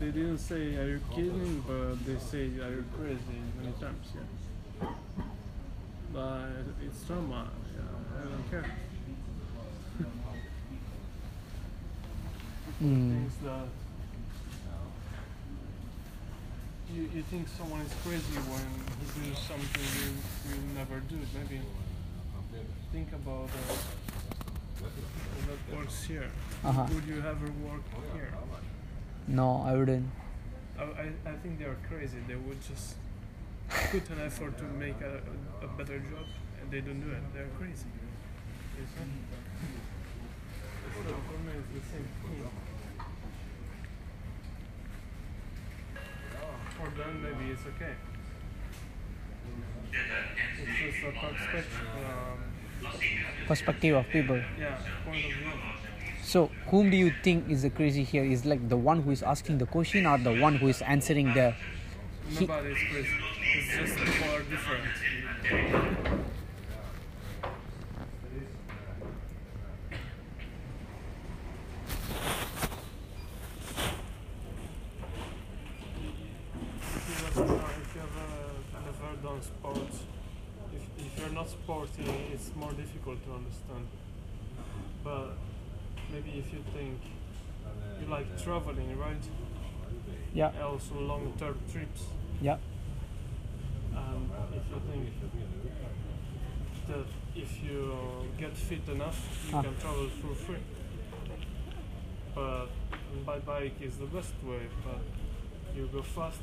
they 0.00 0.10
didn't 0.10 0.38
say 0.38 0.76
are 0.76 0.88
you 0.88 1.00
kidding, 1.14 1.62
but 1.66 2.04
they 2.04 2.18
say 2.18 2.46
are 2.60 2.70
you 2.70 2.84
crazy 2.96 3.38
many 3.60 3.72
times. 3.80 4.06
Yeah. 4.14 4.88
But 6.12 6.50
it's 6.84 7.06
trauma. 7.06 7.48
Yeah, 7.76 8.20
I 8.20 8.24
don't 8.24 8.50
care. 8.50 8.66
Mm. 12.82 13.12
Things 13.12 13.34
that 13.44 13.68
you, 16.94 17.02
you 17.14 17.22
think 17.22 17.46
someone 17.46 17.82
is 17.82 17.92
crazy 18.02 18.40
when 18.48 18.64
he 19.20 19.30
does 19.30 19.38
something 19.38 19.84
you, 20.00 20.16
you 20.48 20.56
never 20.74 21.00
do. 21.00 21.16
Maybe 21.36 21.60
think 22.90 23.12
about 23.12 23.50
uh, 23.50 24.86
that 25.46 25.76
works 25.76 26.04
here. 26.04 26.30
Uh-huh. 26.64 26.86
Would 26.94 27.04
you 27.04 27.18
ever 27.18 27.52
work 27.68 27.82
here? 28.14 28.32
No, 29.28 29.62
I 29.66 29.76
wouldn't. 29.76 30.08
I, 30.78 30.82
I, 30.82 31.12
I 31.26 31.32
think 31.42 31.58
they 31.58 31.66
are 31.66 31.76
crazy. 31.86 32.16
They 32.26 32.34
would 32.34 32.62
just 32.66 32.96
put 33.68 34.08
an 34.08 34.20
effort 34.24 34.56
to 34.56 34.64
make 34.64 34.98
a, 35.02 35.20
a, 35.60 35.66
a 35.66 35.68
better 35.76 35.98
job 35.98 36.26
and 36.60 36.70
they 36.70 36.80
don't 36.80 37.00
do 37.00 37.10
it. 37.12 37.20
They're 37.34 37.46
crazy 37.58 37.84
see? 41.90 42.04
So 46.76 46.79
for 46.96 47.12
me 47.12 47.22
it's 47.22 47.30
the 47.30 47.30
same 47.30 47.30
thing. 47.30 47.30
For 47.30 47.30
them 47.30 47.38
maybe 47.38 47.52
it's 47.52 47.62
okay. 47.66 47.94
It's 49.92 50.94
just 50.94 51.04
a 51.04 51.26
perspective, 51.26 51.80
um, 51.96 52.38
Perspective 53.46 53.96
of 53.96 54.08
people. 54.08 54.36
yeah, 54.58 54.78
point 55.04 55.16
of 55.24 55.32
view. 55.32 55.50
So, 56.22 56.50
whom 56.68 56.90
do 56.90 56.96
you 56.96 57.12
think 57.24 57.50
is 57.50 57.62
the 57.62 57.70
crazy 57.70 58.04
here? 58.04 58.22
Is 58.24 58.44
like 58.46 58.68
the 58.68 58.76
one 58.76 59.02
who 59.02 59.10
is 59.10 59.22
asking 59.22 59.58
the 59.58 59.66
question 59.66 60.06
or 60.06 60.16
the 60.18 60.38
one 60.40 60.56
who 60.56 60.68
is 60.68 60.80
answering 60.82 61.34
the. 61.34 61.54
He- 62.28 62.46
Nobody 62.46 62.68
is 62.68 62.78
crazy. 62.90 63.08
It's 63.56 63.76
just 63.76 63.98
people 63.98 64.34
are 64.34 64.42
different. 64.42 64.84
If 75.72 77.36
you 77.36 77.42
ever, 77.42 77.54
if 77.54 77.94
you 77.94 78.00
ever 78.02 78.28
never 78.84 79.16
done 79.22 79.42
sports, 79.42 79.98
if, 80.74 80.82
if 81.06 81.18
you're 81.18 81.30
not 81.30 81.48
sporty, 81.48 82.02
it's 82.40 82.56
more 82.56 82.72
difficult 82.72 83.22
to 83.26 83.32
understand. 83.34 83.86
But 85.04 85.32
maybe 86.12 86.38
if 86.38 86.52
you 86.52 86.64
think 86.74 86.98
you 88.00 88.06
like 88.06 88.42
traveling, 88.42 88.98
right? 88.98 89.22
Yeah, 90.32 90.52
also 90.62 90.94
long-term 91.00 91.58
trips. 91.72 92.02
yeah. 92.40 92.56
And 93.94 94.30
if 94.54 94.62
you 94.70 94.80
think 94.90 95.08
that 96.88 97.06
if 97.36 97.62
you 97.62 97.94
get 98.38 98.56
fit 98.56 98.88
enough, 98.88 99.18
you 99.50 99.56
Ah. 99.56 99.62
can 99.62 99.76
travel 99.76 100.08
for 100.20 100.34
free. 100.34 100.62
But 102.34 102.68
by 103.26 103.38
bike 103.40 103.80
is 103.82 103.96
the 103.98 104.06
best 104.06 104.34
way, 104.44 104.68
but 104.84 105.00
you 105.76 105.88
go 105.92 106.02
fast. 106.02 106.42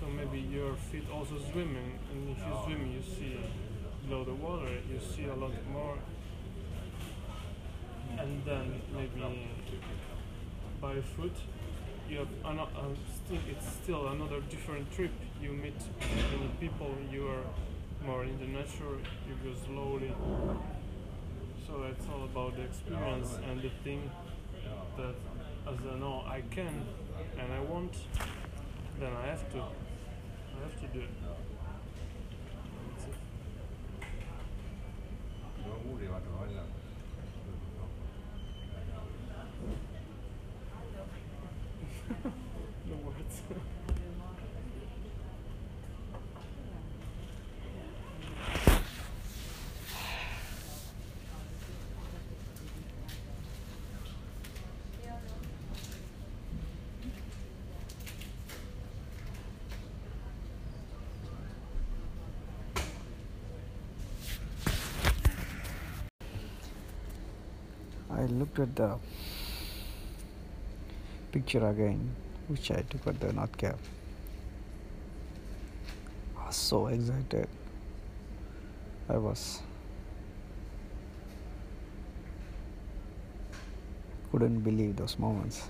So 0.00 0.06
maybe 0.06 0.40
you're 0.40 0.76
fit 0.90 1.04
also 1.10 1.36
swimming, 1.50 1.98
and 2.10 2.30
if 2.30 2.38
you 2.46 2.54
swim, 2.64 2.82
you 2.96 3.02
see 3.02 3.36
below 4.08 4.24
the 4.24 4.34
water, 4.34 4.68
you 4.90 4.98
see 4.98 5.24
a 5.24 5.34
lot 5.34 5.52
more. 5.70 5.98
And 8.18 8.42
then 8.44 8.80
maybe 8.94 9.22
by 10.80 11.00
foot, 11.16 11.36
you 12.08 12.18
have 12.18 12.28
ano- 12.44 12.68
uh, 12.74 12.94
still 13.14 13.38
it's 13.50 13.66
still 13.82 14.08
another 14.08 14.40
different 14.48 14.90
trip. 14.92 15.10
You 15.42 15.52
meet 15.52 15.80
many 16.32 16.48
people. 16.58 16.90
You 17.12 17.28
are 17.28 17.44
more 18.06 18.24
in 18.24 18.38
the 18.38 18.46
nature. 18.46 18.96
You 19.28 19.34
go 19.44 19.54
slowly. 19.66 20.12
So 21.66 21.82
it's 21.90 22.06
all 22.08 22.24
about 22.24 22.56
the 22.56 22.62
experience 22.62 23.38
and 23.50 23.60
the 23.60 23.70
thing 23.84 24.10
that 24.96 25.14
as 25.70 25.78
I 25.92 25.98
know 25.98 26.24
I 26.26 26.40
can 26.50 26.86
and 27.38 27.52
I 27.52 27.60
want, 27.60 27.92
then 28.98 29.12
I 29.12 29.26
have 29.26 29.50
to. 29.52 29.58
I 29.58 30.62
have 30.64 30.80
to 30.80 30.86
do 30.98 31.00
it. 31.00 31.57
descubre, 35.98 36.08
va 36.08 36.18
a 36.18 36.77
I 68.10 68.22
looked 68.22 68.58
at 68.58 68.74
the 68.74 68.96
picture 71.30 71.66
again, 71.66 72.14
which 72.48 72.70
I 72.70 72.82
took 72.82 73.06
at 73.06 73.20
the 73.20 73.32
North 73.32 73.56
Cap. 73.56 73.78
I 76.38 76.46
was 76.46 76.56
so 76.56 76.86
excited. 76.86 77.48
I 79.08 79.16
was. 79.18 79.60
Couldn't 84.32 84.60
believe 84.60 84.96
those 84.96 85.18
moments. 85.18 85.68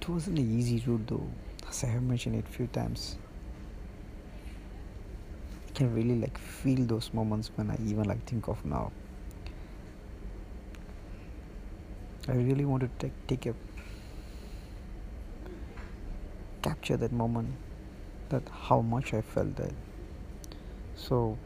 It 0.00 0.08
wasn't 0.08 0.38
an 0.38 0.58
easy 0.58 0.82
route 0.86 1.06
though, 1.06 1.26
as 1.68 1.82
I 1.82 1.86
have 1.88 2.02
mentioned 2.02 2.36
it 2.36 2.44
a 2.48 2.52
few 2.52 2.66
times. 2.66 3.16
I 5.68 5.72
can 5.72 5.94
really 5.94 6.16
like 6.16 6.36
feel 6.36 6.84
those 6.84 7.12
moments 7.14 7.50
when 7.56 7.70
I 7.70 7.78
even 7.86 8.04
like 8.04 8.24
think 8.26 8.48
of 8.48 8.64
now. 8.64 8.92
I 12.28 12.32
really 12.32 12.64
want 12.64 12.82
to 12.82 12.88
take 12.98 13.12
take 13.26 13.46
a 13.46 13.54
capture 16.62 16.96
that 16.96 17.12
moment, 17.12 17.50
that 18.30 18.42
how 18.68 18.80
much 18.80 19.14
I 19.14 19.20
felt 19.20 19.56
that. 19.56 19.72
So 20.96 21.36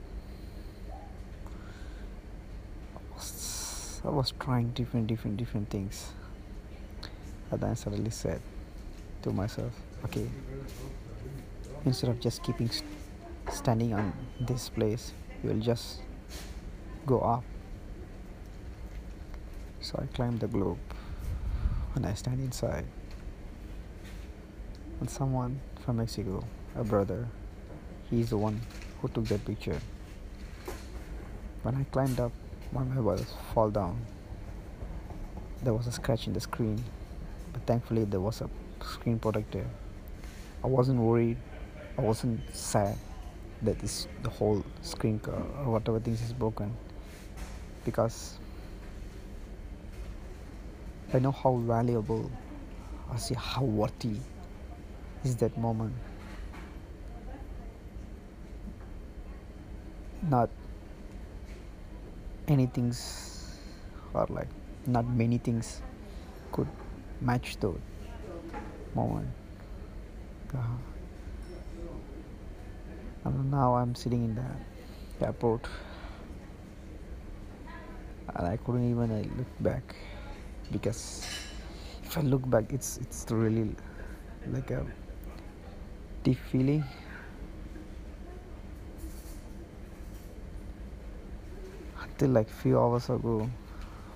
I 2.94 3.14
was, 3.14 4.00
I 4.04 4.10
was 4.10 4.32
trying 4.40 4.70
different, 4.70 5.06
different, 5.06 5.36
different 5.36 5.70
things. 5.70 6.12
And 7.50 7.60
then 7.60 7.70
I 7.70 7.74
suddenly 7.74 8.10
said 8.10 8.40
to 9.22 9.30
myself, 9.32 9.72
okay, 10.04 10.28
instead 11.84 12.10
of 12.10 12.20
just 12.20 12.42
keeping 12.42 12.68
st- 12.70 12.84
standing 13.50 13.94
on 13.94 14.12
this 14.40 14.68
place, 14.68 15.12
you 15.42 15.50
will 15.50 15.60
just 15.60 16.00
go 17.06 17.20
up 17.20 17.44
so 19.88 19.98
I 20.02 20.06
climb 20.14 20.36
the 20.36 20.48
globe 20.48 20.76
and 21.94 22.04
I 22.04 22.12
stand 22.12 22.40
inside. 22.40 22.84
And 25.00 25.08
someone 25.08 25.60
from 25.82 25.96
Mexico, 25.96 26.44
a 26.76 26.84
brother, 26.84 27.26
he's 28.10 28.28
the 28.28 28.36
one 28.36 28.60
who 29.00 29.08
took 29.08 29.24
that 29.28 29.42
picture. 29.46 29.80
When 31.62 31.74
I 31.74 31.84
climbed 31.84 32.20
up, 32.20 32.32
one 32.70 32.82
of 32.82 32.96
my 32.96 33.00
brothers 33.00 33.32
fall 33.54 33.70
down. 33.70 33.98
There 35.62 35.72
was 35.72 35.86
a 35.86 35.92
scratch 35.92 36.26
in 36.26 36.34
the 36.34 36.40
screen, 36.40 36.84
but 37.54 37.62
thankfully 37.62 38.04
there 38.04 38.20
was 38.20 38.42
a 38.42 38.50
screen 38.84 39.18
protector. 39.18 39.66
I 40.62 40.66
wasn't 40.66 41.00
worried. 41.00 41.38
I 41.96 42.02
wasn't 42.02 42.40
sad 42.54 42.94
that 43.62 43.78
this 43.78 44.06
the 44.22 44.28
whole 44.28 44.62
screen 44.82 45.18
uh, 45.26 45.30
or 45.64 45.72
whatever 45.72 45.98
things 45.98 46.20
is 46.22 46.34
broken 46.34 46.76
because 47.84 48.38
I 51.12 51.18
know 51.18 51.32
how 51.32 51.56
valuable, 51.56 52.30
I 53.10 53.16
see 53.16 53.34
how 53.34 53.62
worthy 53.62 54.16
is 55.24 55.36
that 55.36 55.56
moment. 55.56 55.94
Not 60.28 60.50
anything's 62.46 63.58
or 64.12 64.26
like 64.28 64.48
not 64.86 65.06
many 65.08 65.38
things 65.38 65.80
could 66.52 66.68
match 67.22 67.56
the 67.56 67.72
moment. 68.94 69.28
Uh, 70.54 70.60
and 73.24 73.50
now 73.50 73.76
I'm 73.76 73.94
sitting 73.94 74.24
in 74.24 74.34
the 74.34 75.26
airport 75.26 75.66
and 78.34 78.46
I 78.46 78.56
couldn't 78.58 78.90
even 78.90 79.10
uh, 79.10 79.24
look 79.36 79.48
back 79.60 79.96
because 80.72 81.26
if 82.04 82.16
I 82.16 82.22
look 82.22 82.48
back, 82.48 82.72
it's 82.72 82.98
it's 82.98 83.26
really 83.30 83.74
like 84.50 84.70
a 84.70 84.84
deep 86.24 86.38
feeling. 86.50 86.84
Until 92.02 92.30
like 92.30 92.48
few 92.48 92.78
hours 92.78 93.10
ago, 93.10 93.48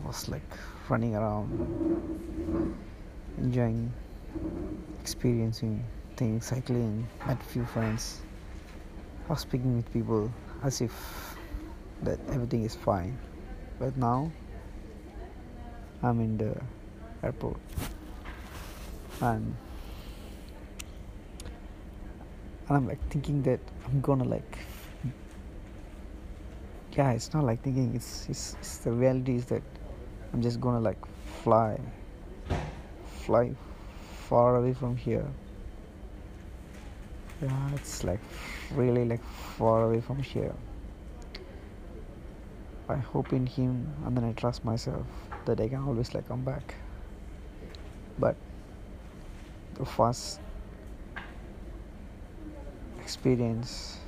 I 0.03 0.07
was 0.07 0.29
like 0.29 0.43
running 0.89 1.15
around, 1.15 1.49
enjoying, 3.39 3.93
experiencing 5.01 5.85
things, 6.17 6.47
cycling, 6.47 7.07
met 7.27 7.43
few 7.43 7.65
friends. 7.65 8.21
I 9.29 9.33
was 9.33 9.41
speaking 9.41 9.77
with 9.77 9.93
people 9.93 10.33
as 10.63 10.81
if 10.81 10.93
that 12.03 12.19
everything 12.31 12.65
is 12.65 12.75
fine. 12.75 13.17
But 13.79 13.97
now 13.97 14.31
I'm 16.03 16.21
in 16.21 16.37
the 16.37 16.61
airport. 17.23 17.59
And 19.21 19.57
and 22.69 22.77
I'm 22.77 22.89
like 22.89 23.01
thinking 23.11 23.43
that 23.43 23.61
I'm 23.87 24.01
gonna 24.01 24.25
like 24.25 24.59
yeah 26.97 27.13
it's 27.13 27.33
not 27.33 27.45
like 27.45 27.63
thinking 27.63 27.95
it's, 27.95 28.27
it's, 28.29 28.57
it's 28.61 28.79
the 28.79 28.93
reality 28.93 29.37
is 29.37 29.45
that 29.47 29.63
I'm 30.33 30.43
just 30.43 30.61
gonna 30.61 30.81
like 30.81 30.99
fly 31.43 31.79
fly 33.25 33.55
far 34.29 34.57
away 34.57 34.75
from 34.75 34.97
here. 34.97 35.27
Yeah 37.43 37.75
it's 37.75 38.03
like 38.05 38.21
really 38.75 39.05
like 39.05 39.25
far 39.59 39.85
away 39.85 40.01
from 40.01 40.23
here. 40.23 40.55
I 42.89 42.97
hope 42.97 43.33
in 43.33 43.47
him 43.47 43.93
and 44.05 44.17
then 44.17 44.25
I 44.25 44.33
trust 44.33 44.65
myself 44.65 45.07
that 45.47 45.61
I 45.61 45.69
can 45.69 45.83
always 45.85 46.15
like 46.15 46.29
come 46.29 46.43
back. 46.45 46.75
But 48.19 48.37
the 49.75 49.85
first 49.85 50.41
experience 53.01 53.99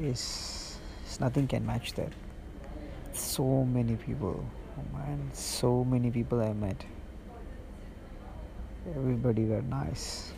is, 0.00 0.78
is 1.06 1.20
nothing 1.20 1.46
can 1.46 1.66
match 1.66 1.92
that. 1.94 2.12
So 3.12 3.64
many 3.64 3.96
people 3.96 4.44
oh 4.78 4.96
man 4.96 5.30
so 5.32 5.84
many 5.84 6.10
people 6.10 6.40
I 6.40 6.52
met. 6.52 6.84
Everybody 8.96 9.44
were 9.44 9.62
nice. 9.62 10.32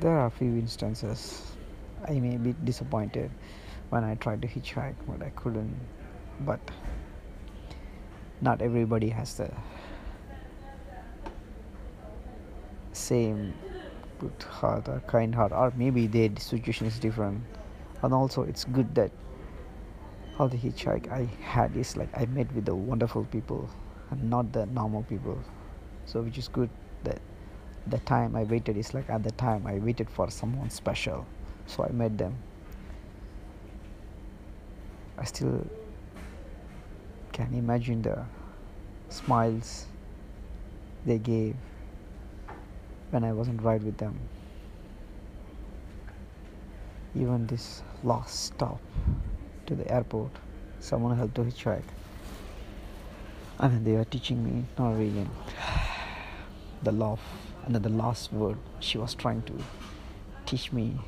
There 0.00 0.12
are 0.12 0.26
a 0.26 0.30
few 0.30 0.54
instances 0.54 1.42
I 2.06 2.20
may 2.20 2.36
be 2.36 2.54
disappointed 2.64 3.30
when 3.90 4.04
I 4.04 4.14
tried 4.16 4.42
to 4.42 4.48
hitchhike, 4.48 4.94
but 5.06 5.22
I 5.22 5.30
couldn't. 5.30 5.74
But 6.40 6.60
not 8.40 8.62
everybody 8.62 9.08
has 9.08 9.34
the 9.34 9.50
same 12.92 13.54
good 14.18 14.42
heart 14.42 14.88
or 14.88 15.02
kind 15.06 15.34
heart, 15.34 15.52
or 15.52 15.72
maybe 15.76 16.06
their 16.06 16.30
situation 16.38 16.86
is 16.86 16.98
different. 16.98 17.42
And 18.02 18.14
also, 18.14 18.42
it's 18.42 18.64
good 18.64 18.94
that 18.94 19.10
all 20.38 20.48
the 20.48 20.56
hitchhike 20.56 21.10
I 21.10 21.24
had 21.42 21.76
is 21.76 21.96
like 21.96 22.08
I 22.16 22.26
met 22.26 22.52
with 22.54 22.64
the 22.64 22.74
wonderful 22.74 23.24
people 23.24 23.68
and 24.10 24.30
not 24.30 24.52
the 24.52 24.66
normal 24.66 25.02
people. 25.04 25.38
So, 26.06 26.22
which 26.22 26.38
is 26.38 26.48
good 26.48 26.70
that 27.04 27.20
the 27.86 27.98
time 27.98 28.36
I 28.36 28.44
waited 28.44 28.76
is 28.76 28.94
like 28.94 29.08
at 29.10 29.22
the 29.24 29.32
time 29.32 29.66
I 29.66 29.78
waited 29.78 30.08
for 30.08 30.30
someone 30.30 30.70
special. 30.70 31.26
So 31.66 31.84
I 31.84 31.90
met 31.90 32.16
them 32.16 32.34
I 35.18 35.24
still 35.24 35.66
can 37.32 37.52
imagine 37.52 38.02
the 38.02 38.24
smiles 39.08 39.86
they 41.04 41.18
gave 41.18 41.56
when 43.10 43.24
I 43.24 43.32
wasn't 43.32 43.62
right 43.62 43.82
with 43.82 43.96
them. 43.96 44.16
Even 47.16 47.46
this 47.46 47.82
last 48.04 48.44
stop 48.44 48.80
to 49.66 49.74
the 49.74 49.90
airport, 49.90 50.30
someone 50.78 51.16
helped 51.16 51.34
to 51.36 51.42
hitchhike. 51.42 51.90
And 53.58 53.72
then 53.72 53.84
they 53.84 53.92
were 53.92 54.04
teaching 54.04 54.44
me 54.44 54.64
Norwegian, 54.78 55.28
the 56.84 56.92
love, 56.92 57.20
and 57.64 57.74
then 57.74 57.82
the 57.82 57.88
last 57.88 58.32
word 58.32 58.56
she 58.78 58.98
was 58.98 59.14
trying 59.14 59.42
to 59.42 59.52
teach 60.46 60.72
me 60.72 60.98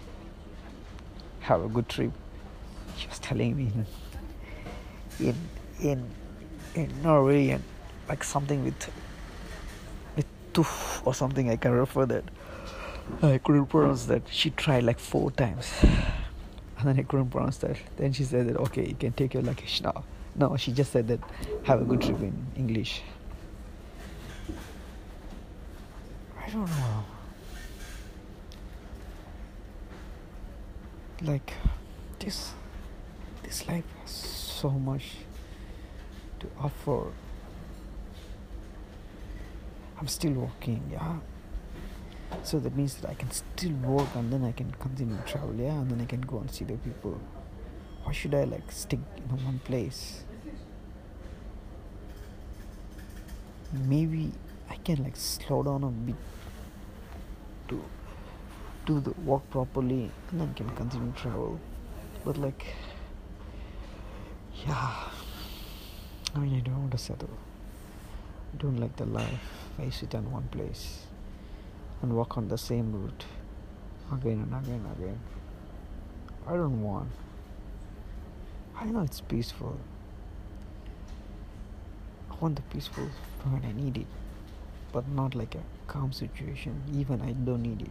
have 1.41 1.65
a 1.65 1.69
good 1.69 1.89
trip 1.89 2.11
she 3.01 3.09
was 3.09 3.19
telling 3.19 3.57
me 3.57 3.73
in 5.19 5.35
in 5.81 6.05
in 6.75 7.03
Norwegian, 7.03 7.63
like 8.09 8.23
something 8.23 8.63
with 8.65 8.91
with 10.17 10.27
toof 10.53 11.01
or 11.07 11.15
something. 11.15 11.49
I 11.49 11.57
can 11.57 11.73
refer 11.73 12.05
that. 12.07 12.25
I 13.23 13.39
couldn't 13.39 13.67
pronounce 13.67 14.05
that. 14.07 14.23
She 14.31 14.51
tried 14.51 14.85
like 14.85 14.99
four 14.99 15.31
times, 15.31 15.73
and 15.83 16.85
then 16.85 16.99
I 16.99 17.03
couldn't 17.03 17.31
pronounce 17.31 17.57
that. 17.59 17.79
Then 17.97 18.13
she 18.13 18.25
said 18.25 18.49
that 18.49 18.57
okay, 18.69 18.87
you 18.87 18.95
can 18.95 19.13
take 19.13 19.33
your 19.33 19.43
luggage 19.43 19.81
now. 19.83 20.05
No, 20.37 20.57
she 20.57 20.73
just 20.73 20.93
said 20.93 21.09
that 21.09 21.21
have 21.65 21.81
a 21.81 21.85
good 21.85 22.03
trip 22.03 22.21
in 22.21 22.37
English. 22.57 23.03
I 26.39 26.51
don't 26.51 26.69
know. 26.69 27.05
Like 31.23 31.53
this 32.19 32.53
this 33.51 33.67
life 33.67 33.85
has 34.01 34.13
so 34.13 34.71
much 34.71 35.07
to 36.39 36.47
offer. 36.61 37.11
I'm 39.99 40.07
still 40.07 40.35
working, 40.35 40.81
yeah. 40.93 41.17
So 42.45 42.61
that 42.61 42.77
means 42.77 42.95
that 42.95 43.11
I 43.11 43.15
can 43.15 43.33
still 43.33 43.73
work 43.73 44.07
and 44.15 44.33
then 44.33 44.45
I 44.45 44.53
can 44.53 44.71
continue 44.79 45.17
to 45.17 45.23
travel, 45.25 45.53
yeah, 45.57 45.73
and 45.73 45.91
then 45.91 46.01
I 46.01 46.05
can 46.05 46.21
go 46.21 46.39
and 46.39 46.49
see 46.49 46.65
the 46.65 46.75
people. 46.75 47.21
Why 48.05 48.13
should 48.13 48.35
I 48.37 48.45
like 48.45 48.71
stick 48.71 49.01
in 49.17 49.45
one 49.45 49.59
place? 49.65 50.23
Maybe 53.73 54.31
I 54.71 54.77
can 54.77 55.03
like 55.03 55.17
slow 55.17 55.65
down 55.65 55.83
a 55.83 55.89
bit 55.89 56.15
to 57.67 57.83
do 58.87 59.01
the 59.01 59.11
work 59.23 59.51
properly 59.51 60.13
and 60.31 60.41
then 60.41 60.55
can 60.55 60.71
continue 60.77 61.13
travel. 61.17 61.59
But 62.25 62.37
like 62.37 62.65
yeah. 64.67 64.95
I 66.35 66.39
mean 66.39 66.57
I 66.57 66.61
don't 66.61 66.79
want 66.79 66.93
to 66.93 66.99
settle. 66.99 67.31
I 68.53 68.57
don't 68.63 68.79
like 68.79 68.97
the 68.97 69.07
life. 69.07 69.69
I 69.79 69.91
sit 69.91 70.15
in 70.15 70.31
one 70.31 70.49
place 70.51 71.05
and 72.03 72.17
walk 72.17 72.37
on 72.37 72.49
the 72.49 72.59
same 72.59 72.93
route 72.93 73.25
again 74.13 74.49
and 74.51 74.55
again 74.55 74.85
and 74.87 74.97
again. 74.99 75.21
I 76.47 76.53
don't 76.53 76.83
want. 76.83 77.11
I 78.77 78.87
know 78.87 79.01
it's 79.01 79.21
peaceful. 79.21 79.79
I 82.31 82.35
want 82.41 82.57
the 82.57 82.63
peaceful 82.63 83.09
when 83.45 83.65
I 83.65 83.73
need 83.73 83.97
it 83.99 84.07
but 84.93 85.09
not 85.09 85.35
like 85.35 85.55
a 85.55 85.63
calm 85.87 86.13
situation. 86.13 86.83
Even 86.95 87.21
I 87.23 87.33
don't 87.33 87.63
need 87.63 87.83
it. 87.83 87.91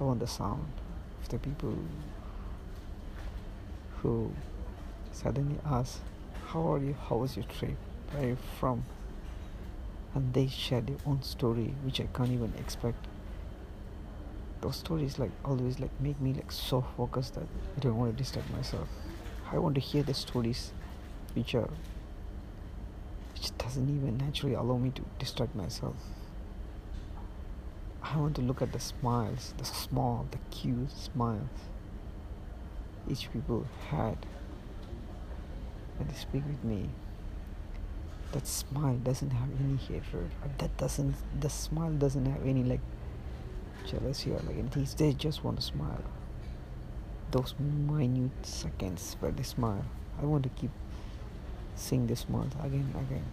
I 0.00 0.04
want 0.04 0.20
the 0.20 0.26
sound 0.26 0.66
of 1.22 1.28
the 1.28 1.38
people 1.38 1.76
who 4.02 4.32
suddenly 5.22 5.58
ask, 5.64 6.00
How 6.48 6.72
are 6.72 6.78
you? 6.78 6.94
How 7.08 7.16
was 7.16 7.36
your 7.36 7.44
trip? 7.46 7.76
Where 8.10 8.24
are 8.24 8.28
you 8.28 8.38
from? 8.58 8.84
And 10.14 10.32
they 10.32 10.46
share 10.46 10.80
their 10.80 10.96
own 11.06 11.22
story, 11.22 11.74
which 11.84 12.00
I 12.00 12.06
can't 12.14 12.30
even 12.30 12.52
expect. 12.58 13.06
Those 14.60 14.76
stories 14.76 15.18
like 15.18 15.30
always 15.44 15.78
like 15.78 15.90
make 16.00 16.20
me 16.20 16.32
like 16.32 16.50
so 16.50 16.84
focused 16.96 17.34
that 17.34 17.44
I 17.76 17.80
don't 17.80 17.96
want 17.96 18.16
to 18.16 18.16
distract 18.16 18.50
myself. 18.50 18.88
I 19.52 19.58
want 19.58 19.74
to 19.76 19.80
hear 19.80 20.02
the 20.02 20.14
stories 20.14 20.72
which 21.34 21.54
are 21.54 21.70
which 23.34 23.56
doesn't 23.58 23.88
even 23.88 24.18
naturally 24.18 24.54
allow 24.54 24.78
me 24.78 24.90
to 24.90 25.02
distract 25.18 25.54
myself. 25.54 25.96
I 28.02 28.16
want 28.16 28.34
to 28.36 28.42
look 28.42 28.62
at 28.62 28.72
the 28.72 28.80
smiles, 28.80 29.54
the 29.58 29.64
small, 29.64 30.26
the 30.30 30.38
cute 30.50 30.90
smiles 30.90 31.68
each 33.10 33.32
people 33.32 33.66
had 33.90 34.16
they 36.06 36.14
speak 36.14 36.42
with 36.46 36.62
me 36.64 36.88
that 38.32 38.46
smile 38.46 38.94
doesn't 38.96 39.30
have 39.30 39.48
any 39.58 39.76
hatred 39.76 40.30
that 40.58 40.76
doesn't 40.76 41.14
the 41.40 41.48
smile 41.48 41.90
doesn't 41.92 42.26
have 42.26 42.44
any 42.46 42.62
like 42.62 42.80
jealousy 43.88 44.30
or 44.30 44.38
like 44.46 44.58
anything. 44.58 44.86
They 44.96 45.12
just 45.12 45.44
want 45.44 45.58
to 45.58 45.62
smile. 45.62 46.02
Those 47.30 47.54
minute 47.58 48.30
seconds 48.42 49.16
where 49.20 49.32
they 49.32 49.42
smile. 49.42 49.84
I 50.20 50.24
want 50.24 50.44
to 50.44 50.48
keep 50.50 50.70
seeing 51.74 52.06
the 52.06 52.16
smiles 52.16 52.52
again 52.62 52.92
again. 52.98 53.24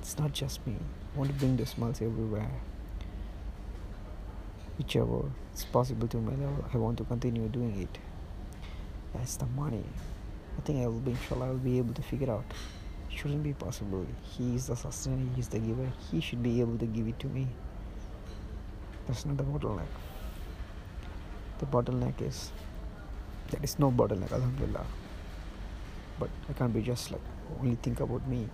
It's 0.00 0.18
not 0.18 0.32
just 0.32 0.66
me. 0.66 0.76
I 1.14 1.18
want 1.18 1.30
to 1.30 1.36
bring 1.36 1.56
the 1.56 1.66
smiles 1.66 2.00
everywhere. 2.00 2.50
Whichever 4.78 5.30
it's 5.52 5.64
possible 5.64 6.08
to 6.08 6.16
me 6.16 6.32
i 6.72 6.76
want 6.78 6.96
to 6.98 7.04
continue 7.04 7.48
doing 7.48 7.80
it. 7.82 7.98
That's 9.12 9.36
the 9.36 9.46
money 9.46 9.84
I 10.60 10.62
think 10.62 10.84
I 10.84 10.86
will 10.88 11.00
be 11.00 11.12
inshallah 11.12 11.46
I 11.46 11.50
will 11.52 11.56
be 11.56 11.78
able 11.78 11.94
to 11.94 12.02
figure 12.02 12.30
out 12.30 12.44
It 13.10 13.16
shouldn't 13.18 13.42
be 13.42 13.54
possible. 13.54 14.06
He 14.22 14.54
is 14.56 14.66
the 14.66 14.76
sustainer, 14.76 15.24
he 15.34 15.40
is 15.40 15.48
the 15.48 15.58
giver. 15.58 15.90
He 16.10 16.20
should 16.20 16.42
be 16.42 16.60
able 16.60 16.76
to 16.76 16.84
give 16.84 17.08
it 17.08 17.18
to 17.20 17.28
me. 17.28 17.46
That's 19.06 19.24
not 19.24 19.38
the 19.38 19.42
bottleneck. 19.42 19.88
The 21.60 21.66
bottleneck 21.66 22.20
is 22.20 22.52
there 23.50 23.60
is 23.62 23.78
no 23.78 23.90
bottleneck, 23.90 24.32
Alhamdulillah. 24.32 24.84
But 26.18 26.28
I 26.50 26.52
can't 26.52 26.74
be 26.74 26.82
just 26.82 27.10
like 27.10 27.22
only 27.58 27.76
think 27.76 28.00
about 28.00 28.28
me. 28.28 28.46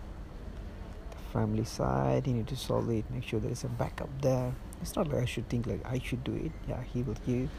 The 1.11 1.19
family 1.33 1.65
side, 1.65 2.29
you 2.29 2.35
need 2.35 2.47
to 2.47 2.57
solve 2.57 2.89
it, 2.91 3.05
make 3.11 3.25
sure 3.25 3.41
there 3.41 3.51
is 3.51 3.65
a 3.65 3.69
backup 3.69 4.11
there. 4.23 4.55
It's 4.81 4.95
not 4.95 5.09
like 5.09 5.23
I 5.23 5.25
should 5.25 5.49
think 5.49 5.67
like 5.67 5.85
I 5.85 5.99
should 5.99 6.23
do 6.23 6.35
it. 6.35 6.53
Yeah, 6.69 6.85
he 6.85 7.03
will 7.03 7.19
give. 7.27 7.51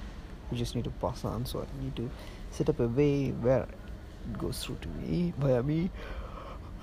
You 0.52 0.58
just 0.58 0.74
need 0.74 0.86
to 0.86 0.96
pass 1.02 1.26
on. 1.26 1.46
So 1.46 1.68
I 1.68 1.84
need 1.84 1.98
to 1.98 2.10
set 2.50 2.70
up 2.70 2.80
a 2.80 2.88
way 2.88 3.32
where 3.32 3.68
goes 4.34 4.64
through 4.64 4.78
to 4.82 4.88
me, 4.90 5.34
via 5.38 5.64
me, 5.64 5.90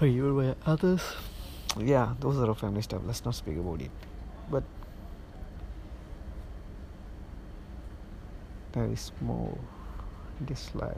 or 0.01 0.07
even 0.07 0.37
via 0.37 0.57
others. 0.67 1.03
Yeah, 1.79 2.15
those 2.21 2.39
are 2.39 2.49
our 2.49 2.55
family 2.55 2.83
stuff. 2.83 3.03
Let's 3.05 3.25
not 3.25 3.35
speak 3.35 3.57
about 3.57 3.81
it. 3.81 3.91
But 4.51 4.63
there 8.73 8.87
is 8.87 9.13
more 9.21 9.59
in 10.41 10.47
this 10.47 10.75
life. 10.75 10.97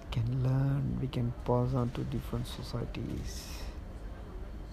We 0.00 0.06
can 0.10 0.42
learn, 0.42 0.98
we 1.00 1.08
can 1.08 1.32
pass 1.44 1.74
on 1.74 1.90
to 1.90 2.04
different 2.04 2.46
societies. 2.46 3.46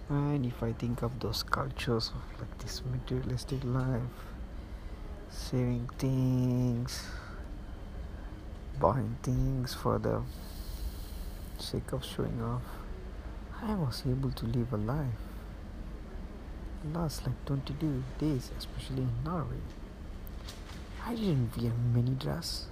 And 0.09 0.45
if 0.45 0.61
I 0.61 0.71
think 0.73 1.01
of 1.01 1.19
those 1.19 1.41
cultures 1.43 2.11
of 2.13 2.39
like 2.39 2.57
this 2.59 2.83
materialistic 2.85 3.63
life, 3.63 4.01
saving 5.29 5.89
things, 5.97 7.03
buying 8.79 9.17
things 9.23 9.73
for 9.73 9.97
the 9.99 10.21
sake 11.57 11.91
of 11.91 12.03
showing 12.03 12.41
off, 12.41 12.61
I 13.61 13.73
was 13.75 14.03
able 14.07 14.31
to 14.31 14.45
live 14.45 14.73
a 14.73 14.77
life. 14.77 15.07
Last 16.93 17.25
like 17.25 17.45
22 17.45 18.03
days, 18.19 18.51
especially 18.57 19.03
in 19.03 19.11
Norway. 19.23 19.61
I 21.05 21.15
didn't 21.15 21.55
wear 21.57 21.71
many 21.93 22.11
dress. 22.11 22.67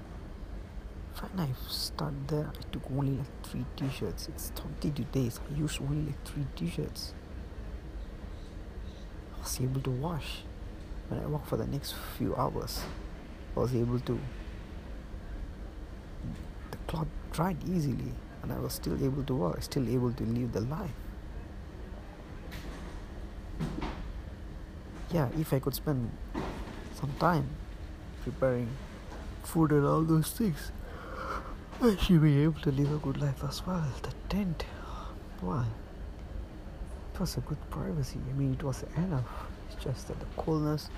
When 1.20 1.48
I 1.48 1.50
started 1.70 2.28
there, 2.28 2.48
I 2.48 2.72
took 2.72 2.84
only 2.92 3.14
like 3.14 3.44
three 3.44 3.66
t-shirts. 3.76 4.28
It's 4.28 4.52
22 4.56 5.04
days. 5.06 5.40
I 5.50 5.58
used 5.58 5.82
only 5.82 6.08
like 6.08 6.24
three 6.26 6.46
t-shirts. 6.56 7.14
I 9.36 9.40
was 9.40 9.60
able 9.62 9.82
to 9.82 9.92
wash. 9.92 10.44
When 11.08 11.20
I 11.20 11.26
walked 11.28 11.48
for 11.48 11.58
the 11.58 11.68
next 11.68 11.96
few 12.18 12.36
hours, 12.36 12.82
I 13.56 13.60
was 13.60 13.74
able 13.76 14.00
to. 14.02 14.20
The 16.74 16.80
cloth 16.88 17.08
dried 17.32 17.58
easily, 17.70 18.12
and 18.42 18.52
I 18.52 18.58
was 18.58 18.74
still 18.74 18.98
able 19.06 19.24
to 19.24 19.36
work. 19.36 19.62
Still 19.62 19.88
able 19.88 20.12
to 20.12 20.24
live 20.24 20.54
the 20.54 20.62
life. 20.62 20.90
Yeah, 25.12 25.30
if 25.38 25.54
I 25.54 25.60
could 25.60 25.76
spend 25.76 26.10
some 27.00 27.14
time 27.20 27.48
preparing 28.24 28.70
food 29.44 29.72
and 29.72 29.86
all 29.86 30.02
those 30.02 30.32
things. 30.32 30.72
I 31.80 31.96
should 31.98 32.24
be 32.24 32.42
able 32.42 32.60
to 32.62 32.72
live 32.72 32.92
a 32.92 32.98
good 32.98 33.22
life 33.22 33.44
as 33.44 33.64
well. 33.68 33.86
The 34.02 34.14
tent, 34.30 34.66
why? 35.42 35.66
It 37.14 37.20
was 37.20 37.38
a 37.38 37.42
good 37.42 37.70
privacy. 37.70 38.20
I 38.32 38.34
mean, 38.34 38.54
it 38.54 38.64
was 38.64 38.84
enough. 38.98 39.30
It's 39.70 39.84
just 39.84 40.08
that 40.08 40.20
the 40.20 40.26
coolness 40.38 40.90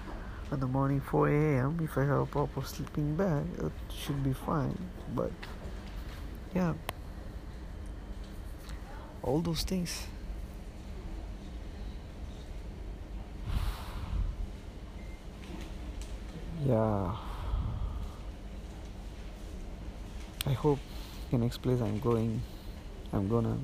in 0.54 0.62
the 0.62 0.68
morning 0.68 1.02
4 1.02 1.28
a.m. 1.28 1.80
If 1.84 1.98
I 1.98 2.06
have 2.06 2.20
a 2.20 2.26
proper 2.26 2.62
sleeping 2.64 3.18
bag, 3.18 3.44
it 3.60 3.74
should 3.94 4.24
be 4.24 4.32
fine. 4.32 4.78
But 5.14 5.32
yeah, 6.56 6.74
all 9.22 9.42
those 9.42 9.64
things. 9.64 10.08
Yeah. 16.66 17.16
I 20.48 20.54
hope 20.54 20.80
the 21.32 21.38
next 21.40 21.58
place 21.58 21.82
I'm 21.82 22.00
going, 22.00 22.42
I'm 23.12 23.28
gonna 23.28 23.58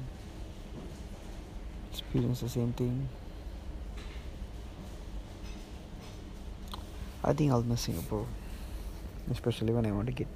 experience 1.91 2.41
the 2.41 2.49
same 2.49 2.73
thing. 2.73 3.07
I 7.23 7.33
think 7.33 7.51
I'll 7.51 7.63
miss 7.63 7.81
Singapore, 7.81 8.25
especially 9.31 9.73
when 9.73 9.85
I 9.85 9.91
want 9.91 10.07
to 10.07 10.11
get 10.11 10.27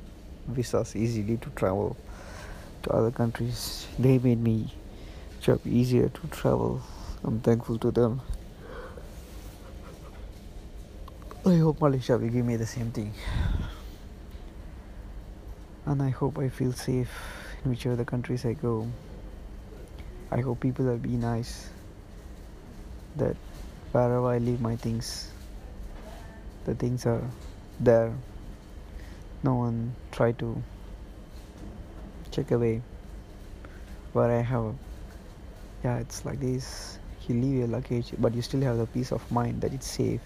visas 0.48 0.96
easily 0.96 1.38
to 1.38 1.50
travel 1.50 1.98
to 2.86 2.94
other 2.94 3.12
countries. 3.12 3.88
They 3.98 4.20
made 4.20 4.40
me 4.40 4.72
job 5.42 5.60
easier 5.66 6.10
to 6.10 6.28
travel. 6.30 6.82
I'm 7.24 7.42
thankful 7.42 7.80
to 7.80 7.90
them. 7.90 8.22
I 11.46 11.58
hope 11.58 11.82
Malaysia 11.82 12.18
will 12.18 12.30
give 12.30 12.46
me 12.46 12.56
the 12.56 12.66
same 12.66 12.92
thing. 12.92 13.14
And 15.86 16.02
I 16.02 16.10
hope 16.10 16.38
I 16.38 16.50
feel 16.50 16.74
safe 16.74 17.10
in 17.64 17.72
whichever 17.72 17.96
the 17.96 18.06
countries 18.06 18.46
I 18.46 18.54
go. 18.54 18.88
I 20.32 20.42
hope 20.42 20.60
people 20.60 20.86
will 20.86 20.98
be 20.98 21.18
nice. 21.18 21.70
That 23.18 23.36
wherever 23.94 24.28
I 24.28 24.38
leave 24.38 24.62
my 24.62 24.76
things, 24.76 25.30
the 26.66 26.76
things 26.76 27.06
are 27.06 27.22
there. 27.80 28.14
No 29.44 29.56
one 29.56 29.96
try 30.12 30.34
to 30.34 30.62
check 32.36 32.52
away 32.52 32.82
where 34.12 34.30
I 34.30 34.42
have. 34.42 34.76
Yeah, 35.84 35.98
it's 36.00 36.26
like 36.26 36.40
this. 36.40 37.00
You 37.28 37.36
leave 37.36 37.58
your 37.60 37.68
luggage, 37.68 38.12
but 38.20 38.36
you 38.36 38.42
still 38.42 38.62
have 38.62 38.78
the 38.78 38.88
peace 38.88 39.12
of 39.12 39.30
mind 39.32 39.62
that 39.62 39.74
it's 39.74 39.88
safe. 39.88 40.20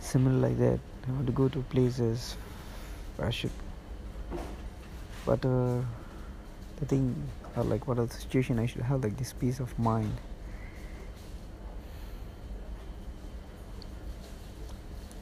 Similar 0.00 0.48
like 0.48 0.58
that. 0.58 0.78
I 1.08 1.12
want 1.12 1.26
to 1.26 1.32
go 1.32 1.48
to 1.48 1.58
places 1.70 2.36
I 3.18 3.30
should. 3.30 3.50
But 5.24 5.44
uh, 5.44 5.80
the 6.76 6.86
thing 6.86 7.14
or 7.56 7.64
like 7.64 7.86
what 7.88 7.98
are 7.98 8.06
the 8.06 8.14
situation? 8.14 8.58
I 8.58 8.66
should 8.66 8.82
have 8.82 9.02
like 9.02 9.16
this 9.16 9.32
peace 9.32 9.60
of 9.60 9.76
mind. 9.78 10.12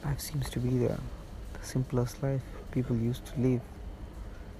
Life 0.03 0.19
seems 0.19 0.49
to 0.51 0.59
be 0.59 0.69
the, 0.69 0.97
the 1.53 1.63
simplest 1.63 2.21
life 2.23 2.41
people 2.71 2.95
used 2.95 3.25
to 3.25 3.39
live 3.39 3.61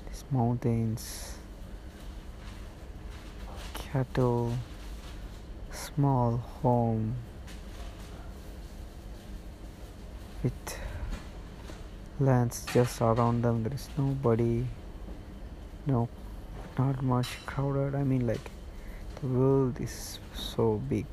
these 0.09 0.23
mountains. 0.31 1.35
Cattle. 3.73 4.53
Small 5.71 6.37
home. 6.37 7.15
With 10.43 10.79
lands 12.19 12.65
just 12.73 13.01
around 13.01 13.43
them. 13.43 13.63
There 13.63 13.73
is 13.73 13.89
nobody. 13.97 14.65
No 15.85 16.09
not 16.79 17.01
much 17.03 17.27
crowded. 17.45 17.93
I 17.93 18.03
mean 18.03 18.25
like 18.25 18.51
the 19.19 19.27
world 19.27 19.79
is 19.81 20.19
so 20.33 20.81
big. 20.89 21.07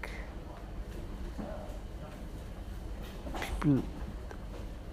People 3.41 3.83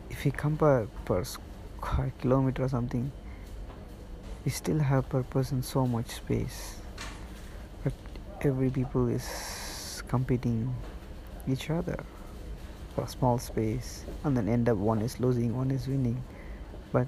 if 0.09 0.25
you 0.25 0.31
compare 0.31 0.87
per 1.05 1.23
square 1.23 2.11
kilometer 2.19 2.63
or 2.63 2.69
something 2.69 3.11
we 4.45 4.51
still 4.51 4.79
have 4.79 5.07
purpose 5.09 5.51
in 5.51 5.63
so 5.63 5.87
much 5.87 6.07
space 6.07 6.77
but 7.83 7.93
every 8.41 8.69
people 8.69 9.07
is 9.07 10.03
competing 10.07 10.73
each 11.47 11.69
other 11.69 12.03
for 12.95 13.03
a 13.03 13.07
small 13.07 13.37
space 13.37 14.05
and 14.23 14.37
then 14.37 14.47
end 14.47 14.69
up 14.69 14.77
one 14.77 15.01
is 15.01 15.19
losing 15.19 15.55
one 15.55 15.71
is 15.71 15.87
winning. 15.87 16.21
But 16.91 17.07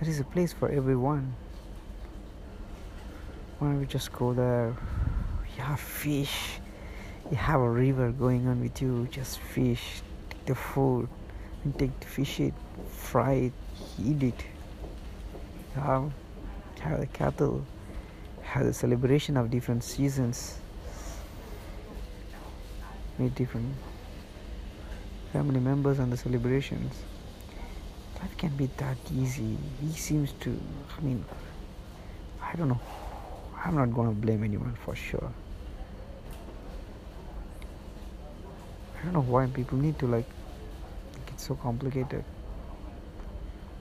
there 0.00 0.08
is 0.08 0.20
a 0.20 0.24
place 0.24 0.52
for 0.52 0.68
everyone. 0.68 1.34
Why 3.58 3.68
don't 3.68 3.80
we 3.80 3.86
just 3.86 4.12
go 4.12 4.32
there? 4.32 4.74
You 5.56 5.62
have 5.62 5.80
fish. 5.80 6.60
You 7.30 7.36
have 7.36 7.60
a 7.60 7.68
river 7.68 8.10
going 8.12 8.46
on 8.46 8.60
with 8.60 8.82
you 8.82 9.08
just 9.10 9.38
fish 9.38 10.02
take 10.28 10.44
the 10.46 10.54
food 10.54 11.08
and 11.64 11.78
take 11.78 11.98
the 12.00 12.06
fish 12.06 12.40
it 12.40 12.52
fry 12.90 13.32
it 13.32 13.52
eat 14.04 14.22
it 14.22 14.44
have, 15.74 16.12
have 16.80 17.00
the 17.00 17.06
cattle 17.06 17.64
have 18.42 18.66
the 18.66 18.72
celebration 18.72 19.36
of 19.36 19.50
different 19.50 19.82
seasons 19.82 20.58
meet 23.18 23.34
different 23.34 23.74
family 25.32 25.60
members 25.60 25.98
and 25.98 26.12
the 26.12 26.16
celebrations. 26.16 26.92
Life 28.20 28.36
can 28.36 28.54
be 28.56 28.68
that 28.76 28.98
easy. 29.14 29.56
He 29.80 29.92
seems 29.92 30.32
to, 30.40 30.58
I 30.96 31.00
mean, 31.00 31.24
I 32.42 32.54
don't 32.56 32.68
know. 32.68 32.80
I'm 33.64 33.74
not 33.74 33.94
going 33.94 34.08
to 34.08 34.14
blame 34.14 34.44
anyone 34.44 34.74
for 34.84 34.94
sure. 34.94 35.32
I 38.98 39.04
don't 39.04 39.14
know 39.14 39.22
why 39.22 39.46
people 39.46 39.78
need 39.78 39.98
to 40.00 40.06
like 40.06 40.28
make 41.18 41.28
it 41.32 41.40
so 41.40 41.54
complicated. 41.54 42.24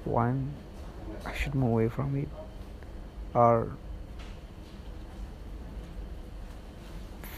One, 0.05 0.51
I 1.25 1.33
should 1.33 1.55
move 1.55 1.71
away 1.71 1.89
from 1.89 2.17
it. 2.17 2.29
Or 3.33 3.71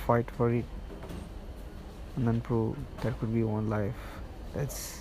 fight 0.05 0.29
for 0.31 0.51
it. 0.51 0.65
And 2.15 2.27
then 2.27 2.41
prove 2.41 2.75
there 3.01 3.13
could 3.13 3.33
be 3.33 3.43
one 3.43 3.69
life. 3.69 3.95
That's 4.53 4.99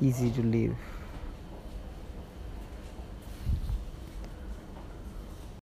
easy 0.00 0.30
to 0.30 0.42
live. 0.42 0.76